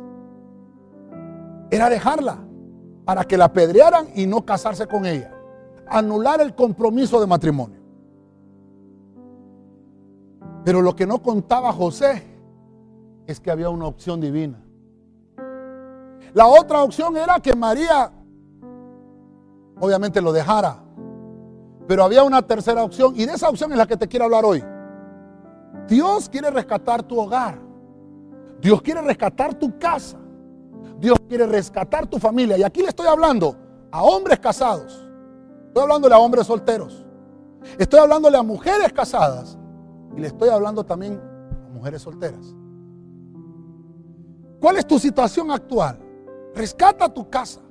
[1.69, 2.39] era dejarla
[3.05, 5.33] para que la apedrearan y no casarse con ella.
[5.87, 7.79] Anular el compromiso de matrimonio.
[10.63, 12.23] Pero lo que no contaba José
[13.25, 14.61] es que había una opción divina.
[16.33, 18.11] La otra opción era que María
[19.79, 20.77] obviamente lo dejara.
[21.87, 24.45] Pero había una tercera opción y de esa opción es la que te quiero hablar
[24.45, 24.63] hoy.
[25.87, 27.59] Dios quiere rescatar tu hogar.
[28.59, 30.17] Dios quiere rescatar tu casa.
[30.99, 32.57] Dios quiere rescatar tu familia.
[32.57, 33.55] Y aquí le estoy hablando
[33.91, 35.03] a hombres casados.
[35.67, 37.05] Estoy hablándole a hombres solteros.
[37.77, 39.57] Estoy hablándole a mujeres casadas.
[40.15, 41.19] Y le estoy hablando también
[41.67, 42.53] a mujeres solteras.
[44.59, 45.97] ¿Cuál es tu situación actual?
[46.53, 47.61] Rescata tu casa.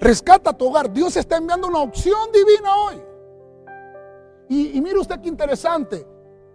[0.00, 0.92] Rescata tu hogar.
[0.92, 3.02] Dios está enviando una opción divina hoy.
[4.48, 6.06] Y, mire usted qué interesante.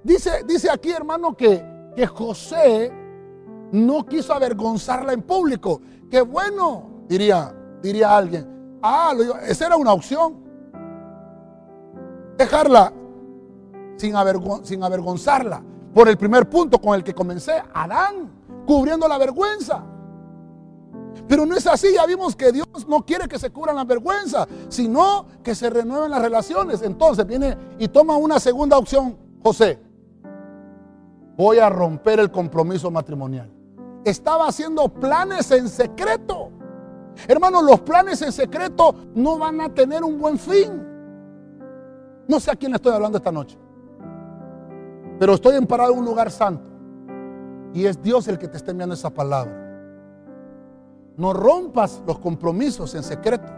[0.05, 2.93] Dice, dice aquí, hermano, que, que José
[3.71, 5.81] no quiso avergonzarla en público.
[6.11, 7.51] Qué bueno, diría,
[7.81, 8.77] diría alguien.
[8.83, 9.13] Ah,
[9.47, 10.43] esa era una opción.
[12.37, 12.93] Dejarla
[13.97, 14.13] sin,
[14.61, 15.63] sin avergonzarla.
[15.91, 18.29] Por el primer punto con el que comencé, Adán,
[18.67, 19.83] cubriendo la vergüenza.
[21.27, 24.47] Pero no es así, ya vimos que Dios no quiere que se cubran las vergüenzas,
[24.69, 26.83] sino que se renueven las relaciones.
[26.83, 29.84] Entonces viene y toma una segunda opción, José.
[31.37, 33.49] Voy a romper el compromiso matrimonial.
[34.03, 36.51] Estaba haciendo planes en secreto.
[37.27, 40.85] Hermanos, los planes en secreto no van a tener un buen fin.
[42.27, 43.57] No sé a quién le estoy hablando esta noche.
[45.19, 46.69] Pero estoy emparado en un lugar santo.
[47.73, 49.63] Y es Dios el que te está enviando esa palabra.
[51.17, 53.51] No rompas los compromisos en secreto.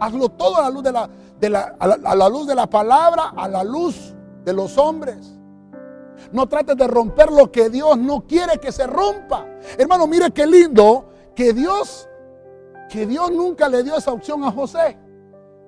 [0.00, 3.32] Hazlo todo a la luz de la, de la, a la, luz de la palabra,
[3.36, 5.38] a la luz de los hombres.
[6.30, 9.46] No trates de romper lo que Dios no quiere que se rompa.
[9.76, 12.08] Hermano, mire qué lindo que Dios,
[12.88, 14.98] que Dios nunca le dio esa opción a José.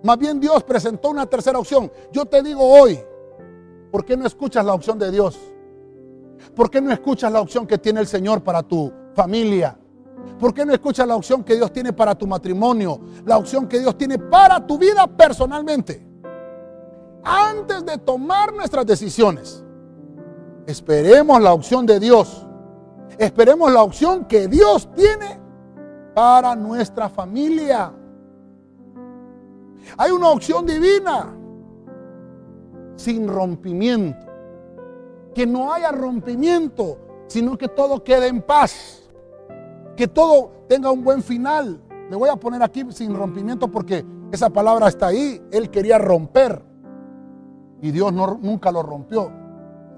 [0.03, 1.91] Más bien Dios presentó una tercera opción.
[2.13, 3.01] Yo te digo hoy,
[3.91, 5.39] ¿por qué no escuchas la opción de Dios?
[6.55, 9.79] ¿Por qué no escuchas la opción que tiene el Señor para tu familia?
[10.39, 13.01] ¿Por qué no escuchas la opción que Dios tiene para tu matrimonio?
[13.25, 16.07] La opción que Dios tiene para tu vida personalmente.
[17.23, 19.64] Antes de tomar nuestras decisiones,
[20.67, 22.47] esperemos la opción de Dios.
[23.19, 25.39] Esperemos la opción que Dios tiene
[26.15, 27.93] para nuestra familia.
[29.97, 31.35] Hay una opción divina
[32.97, 34.27] sin rompimiento.
[35.35, 39.03] Que no haya rompimiento, sino que todo quede en paz.
[39.97, 41.81] Que todo tenga un buen final.
[42.09, 45.43] Le voy a poner aquí sin rompimiento porque esa palabra está ahí.
[45.51, 46.63] Él quería romper.
[47.81, 49.31] Y Dios no, nunca lo rompió.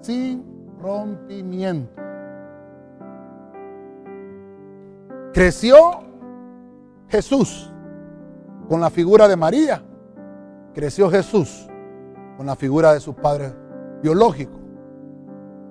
[0.00, 2.03] Sin rompimiento.
[5.33, 5.77] Creció
[7.09, 7.70] Jesús
[8.68, 9.83] con la figura de María.
[10.74, 11.68] Creció Jesús
[12.37, 13.53] con la figura de su padre
[14.03, 14.59] biológico.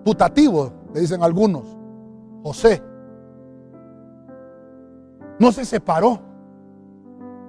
[0.04, 1.64] Putativo, le dicen algunos.
[2.44, 2.82] José.
[5.40, 6.20] No se separó.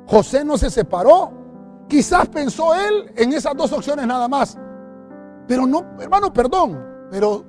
[0.06, 1.30] José no se separó.
[1.86, 4.58] Quizás pensó él en esas dos opciones nada más.
[5.46, 6.95] Pero no, hermano, perdón.
[7.10, 7.44] Pero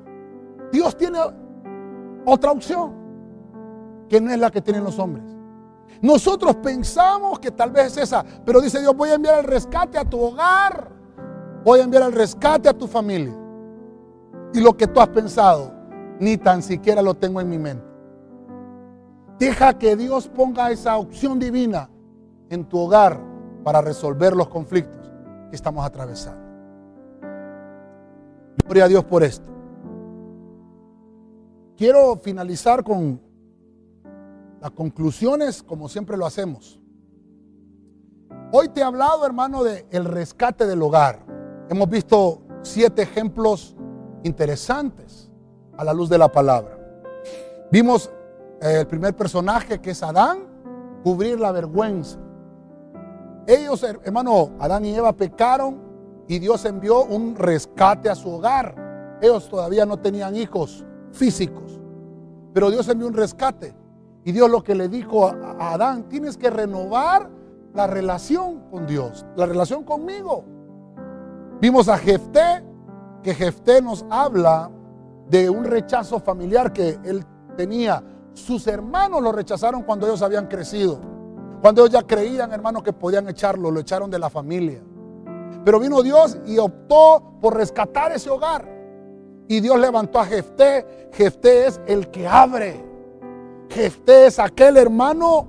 [0.71, 1.19] Dios tiene
[2.25, 2.93] otra opción
[4.09, 5.25] que no es la que tienen los hombres.
[6.01, 9.97] Nosotros pensamos que tal vez es esa, pero dice Dios, voy a enviar el rescate
[9.97, 10.91] a tu hogar,
[11.63, 13.35] voy a enviar el rescate a tu familia.
[14.53, 15.73] Y lo que tú has pensado,
[16.19, 17.85] ni tan siquiera lo tengo en mi mente.
[19.39, 21.89] Deja que Dios ponga esa opción divina
[22.49, 23.19] en tu hogar
[23.63, 25.11] para resolver los conflictos
[25.49, 26.46] que estamos atravesando.
[28.67, 29.49] Gloria a Dios por esto.
[31.77, 33.21] Quiero finalizar con
[34.59, 36.77] las conclusiones como siempre lo hacemos.
[38.51, 41.25] Hoy te he hablado, hermano, de el rescate del hogar.
[41.69, 43.77] Hemos visto siete ejemplos
[44.23, 45.31] interesantes
[45.77, 46.77] a la luz de la palabra.
[47.71, 48.11] Vimos
[48.61, 50.39] eh, el primer personaje que es Adán,
[51.03, 52.19] cubrir la vergüenza.
[53.45, 55.86] Ellos, hermano, Adán y Eva pecaron
[56.27, 59.17] y Dios envió un rescate a su hogar.
[59.21, 61.79] Ellos todavía no tenían hijos físicos,
[62.53, 63.75] pero Dios envió un rescate.
[64.23, 67.29] Y Dios lo que le dijo a Adán, tienes que renovar
[67.73, 70.43] la relación con Dios, la relación conmigo.
[71.61, 72.63] Vimos a Jefté,
[73.23, 74.69] que Jefté nos habla
[75.29, 77.25] de un rechazo familiar que él
[77.55, 78.03] tenía.
[78.33, 80.99] Sus hermanos lo rechazaron cuando ellos habían crecido.
[81.61, 84.81] Cuando ellos ya creían, hermanos, que podían echarlo, lo echaron de la familia.
[85.63, 88.67] Pero vino Dios y optó por rescatar ese hogar.
[89.47, 91.09] Y Dios levantó a Jefté.
[91.11, 92.83] Jefté es el que abre.
[93.69, 95.47] Jefté es aquel hermano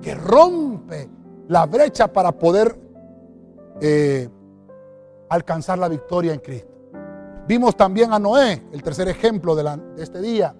[0.00, 1.08] que rompe
[1.48, 2.78] la brecha para poder
[3.80, 4.28] eh,
[5.28, 6.70] alcanzar la victoria en Cristo.
[7.46, 9.62] Vimos también a Noé, el tercer ejemplo de,
[9.96, 10.54] de este día.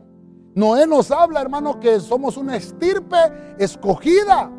[0.54, 3.16] Noé nos habla, hermano, que somos una estirpe
[3.58, 4.50] escogida,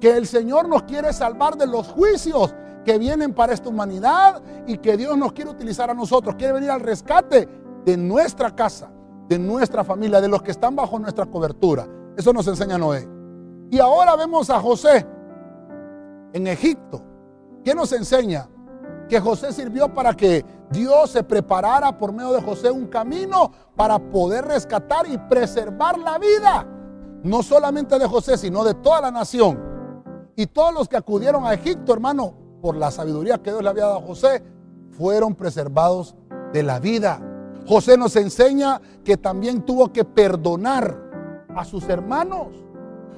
[0.00, 2.54] que el Señor nos quiere salvar de los juicios
[2.84, 6.70] que vienen para esta humanidad y que Dios nos quiere utilizar a nosotros, quiere venir
[6.70, 7.48] al rescate
[7.84, 8.90] de nuestra casa
[9.28, 11.86] de nuestra familia, de los que están bajo nuestra cobertura.
[12.16, 13.08] Eso nos enseña Noé.
[13.70, 15.06] Y ahora vemos a José
[16.32, 17.02] en Egipto.
[17.62, 18.48] ¿Qué nos enseña?
[19.08, 23.98] Que José sirvió para que Dios se preparara por medio de José un camino para
[23.98, 26.66] poder rescatar y preservar la vida.
[27.22, 29.58] No solamente de José, sino de toda la nación.
[30.36, 33.84] Y todos los que acudieron a Egipto, hermano, por la sabiduría que Dios le había
[33.84, 34.42] dado a José,
[34.90, 36.14] fueron preservados
[36.52, 37.20] de la vida.
[37.66, 42.48] José nos enseña que también tuvo que perdonar a sus hermanos.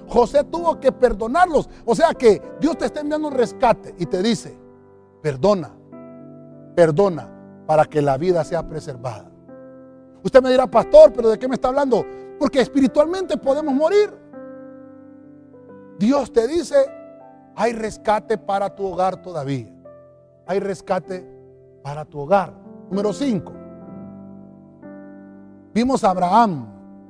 [0.09, 1.69] José tuvo que perdonarlos.
[1.85, 4.59] O sea que Dios te está enviando un rescate y te dice,
[5.23, 5.71] perdona,
[6.75, 7.29] perdona
[7.67, 9.31] para que la vida sea preservada.
[10.23, 12.05] Usted me dirá, pastor, pero ¿de qué me está hablando?
[12.39, 14.13] Porque espiritualmente podemos morir.
[15.99, 16.77] Dios te dice,
[17.57, 19.69] hay rescate para tu hogar todavía.
[20.47, 21.27] Hay rescate
[21.83, 22.53] para tu hogar.
[22.91, 23.53] Número 5.
[25.73, 26.67] Vimos a Abraham,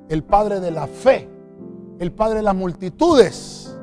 [0.09, 1.27] el padre de la fe,
[1.99, 3.75] el padre de las multitudes.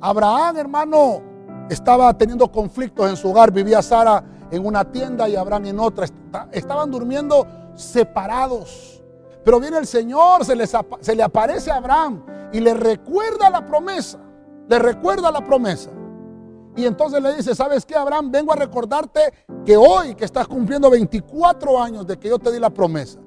[0.00, 1.22] Abraham, hermano,
[1.68, 3.52] estaba teniendo conflictos en su hogar.
[3.52, 6.06] Vivía Sara en una tienda y Abraham en otra.
[6.50, 9.00] Estaban durmiendo separados.
[9.44, 10.56] Pero viene el Señor, se,
[11.14, 14.18] le aparece a Abraham y le recuerda la promesa.
[14.70, 15.90] Le recuerda la promesa.
[16.76, 18.30] Y entonces le dice, ¿sabes qué, Abraham?
[18.30, 19.20] Vengo a recordarte
[19.66, 23.18] que hoy que estás cumpliendo 24 años de que yo te di la promesa,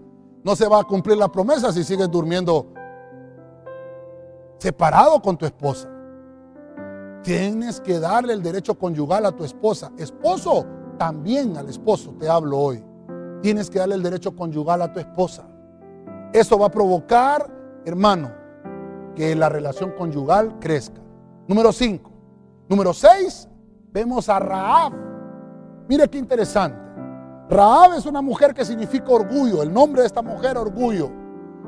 [0.42, 2.68] no se va a cumplir la promesa si sigues durmiendo
[4.58, 5.90] separado con tu esposa.
[7.24, 9.92] Tienes que darle el derecho conyugal a tu esposa.
[9.98, 10.66] Esposo,
[10.98, 12.86] también al esposo te hablo hoy.
[13.42, 15.44] tienes que darle el derecho conyugal a tu esposa.
[16.32, 17.46] Eso va a provocar,
[17.84, 18.32] hermano,
[19.14, 21.03] que la relación conyugal crezca.
[21.54, 22.12] Número 5.
[22.68, 23.48] Número 6,
[23.92, 24.92] vemos a Raab.
[25.88, 26.76] Mire qué interesante.
[27.48, 29.62] Raab es una mujer que significa orgullo.
[29.62, 31.12] El nombre de esta mujer, orgullo.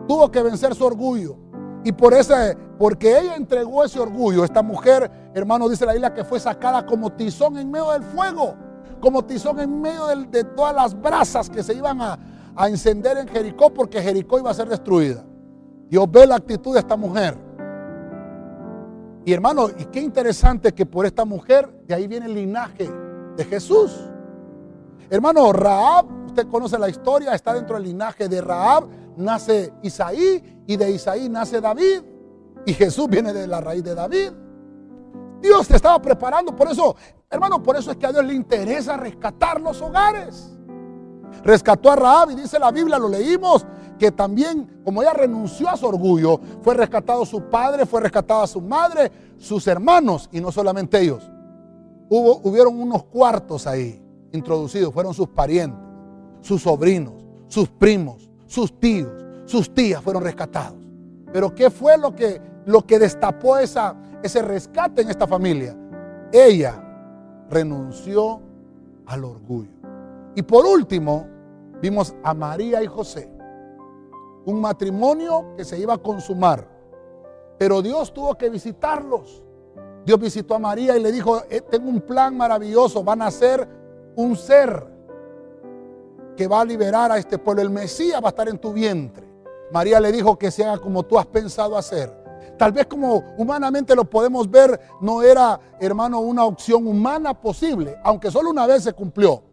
[0.07, 1.37] Tuvo que vencer su orgullo.
[1.83, 6.23] Y por ese, porque ella entregó ese orgullo, esta mujer, hermano, dice la Biblia que
[6.23, 8.55] fue sacada como tizón en medio del fuego,
[8.99, 12.17] como tizón en medio de, todas las brasas que se iban a,
[12.55, 15.23] a encender en Jericó, porque Jericó iba a ser destruida.
[15.89, 17.44] Dios ve la actitud de esta mujer.
[19.25, 22.87] Y hermano, y qué interesante que por esta mujer, de ahí viene el linaje
[23.35, 23.91] de Jesús.
[25.09, 30.77] Hermano, Raab, usted conoce la historia, está dentro del linaje de Raab, nace Isaí y
[30.77, 32.03] de Isaí nace David.
[32.67, 34.31] Y Jesús viene de la raíz de David.
[35.41, 36.95] Dios te estaba preparando, por eso,
[37.29, 40.55] hermano, por eso es que a Dios le interesa rescatar los hogares.
[41.43, 43.65] Rescató a Raab y dice la Biblia, lo leímos,
[43.97, 48.61] que también, como ella renunció a su orgullo, fue rescatado su padre, fue rescatada su
[48.61, 51.29] madre, sus hermanos, y no solamente ellos.
[52.09, 55.79] Hubo, hubieron unos cuartos ahí introducidos, fueron sus parientes,
[56.41, 57.13] sus sobrinos,
[57.47, 59.11] sus primos, sus tíos,
[59.45, 60.77] sus tías fueron rescatados.
[61.31, 65.75] Pero ¿qué fue lo que, lo que destapó esa, ese rescate en esta familia?
[66.31, 66.81] Ella
[67.49, 68.41] renunció
[69.05, 69.71] al orgullo.
[70.35, 71.27] Y por último,
[71.81, 73.29] vimos a María y José.
[74.45, 76.67] Un matrimonio que se iba a consumar.
[77.57, 79.43] Pero Dios tuvo que visitarlos.
[80.05, 83.67] Dios visitó a María y le dijo, eh, tengo un plan maravilloso, van a ser
[84.15, 84.85] un ser
[86.37, 87.61] que va a liberar a este pueblo.
[87.61, 89.25] El Mesías va a estar en tu vientre.
[89.71, 92.25] María le dijo que se haga como tú has pensado hacer.
[92.57, 98.31] Tal vez como humanamente lo podemos ver, no era, hermano, una opción humana posible, aunque
[98.31, 99.43] solo una vez se cumplió.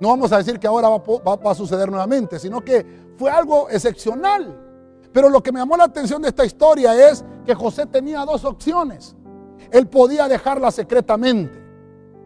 [0.00, 2.84] No vamos a decir que ahora va, a suceder nuevamente, sino que
[3.16, 4.58] fue algo excepcional.
[5.12, 8.44] Pero lo que me llamó la atención de esta historia es que José tenía dos
[8.46, 9.14] opciones.
[9.70, 11.62] Él podía dejarla secretamente,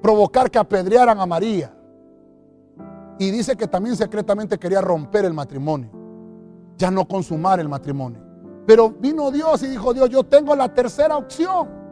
[0.01, 1.75] provocar que apedrearan a María.
[3.19, 5.91] Y dice que también secretamente quería romper el matrimonio,
[6.77, 8.21] ya no consumar el matrimonio.
[8.67, 11.84] Pero vino Dios y dijo, Dios, yo tengo la tercera opción.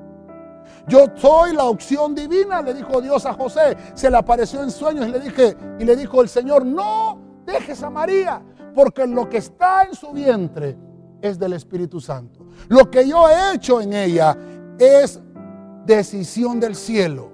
[0.89, 3.77] Yo soy la opción divina, le dijo Dios a José.
[3.95, 7.83] Se le apareció en sueños y le dije, y le dijo el Señor, no dejes
[7.83, 8.43] a María,
[8.75, 10.77] porque lo que está en su vientre
[11.21, 12.47] es del Espíritu Santo.
[12.69, 14.37] Lo que yo he hecho en ella
[14.79, 15.21] es
[15.87, 17.31] decisión del cielo.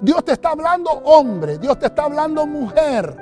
[0.00, 3.16] Dios te está hablando hombre, Dios te está hablando mujer.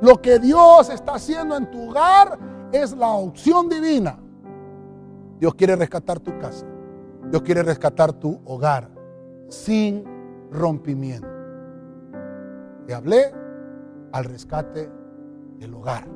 [0.00, 2.38] Lo que Dios está haciendo en tu hogar
[2.72, 4.18] es la opción divina.
[5.38, 6.66] Dios quiere rescatar tu casa.
[7.34, 8.88] Dios quiere rescatar tu hogar
[9.48, 10.04] sin
[10.52, 11.26] rompimiento.
[12.86, 13.34] Te hablé
[14.12, 14.88] al rescate
[15.58, 16.06] del hogar.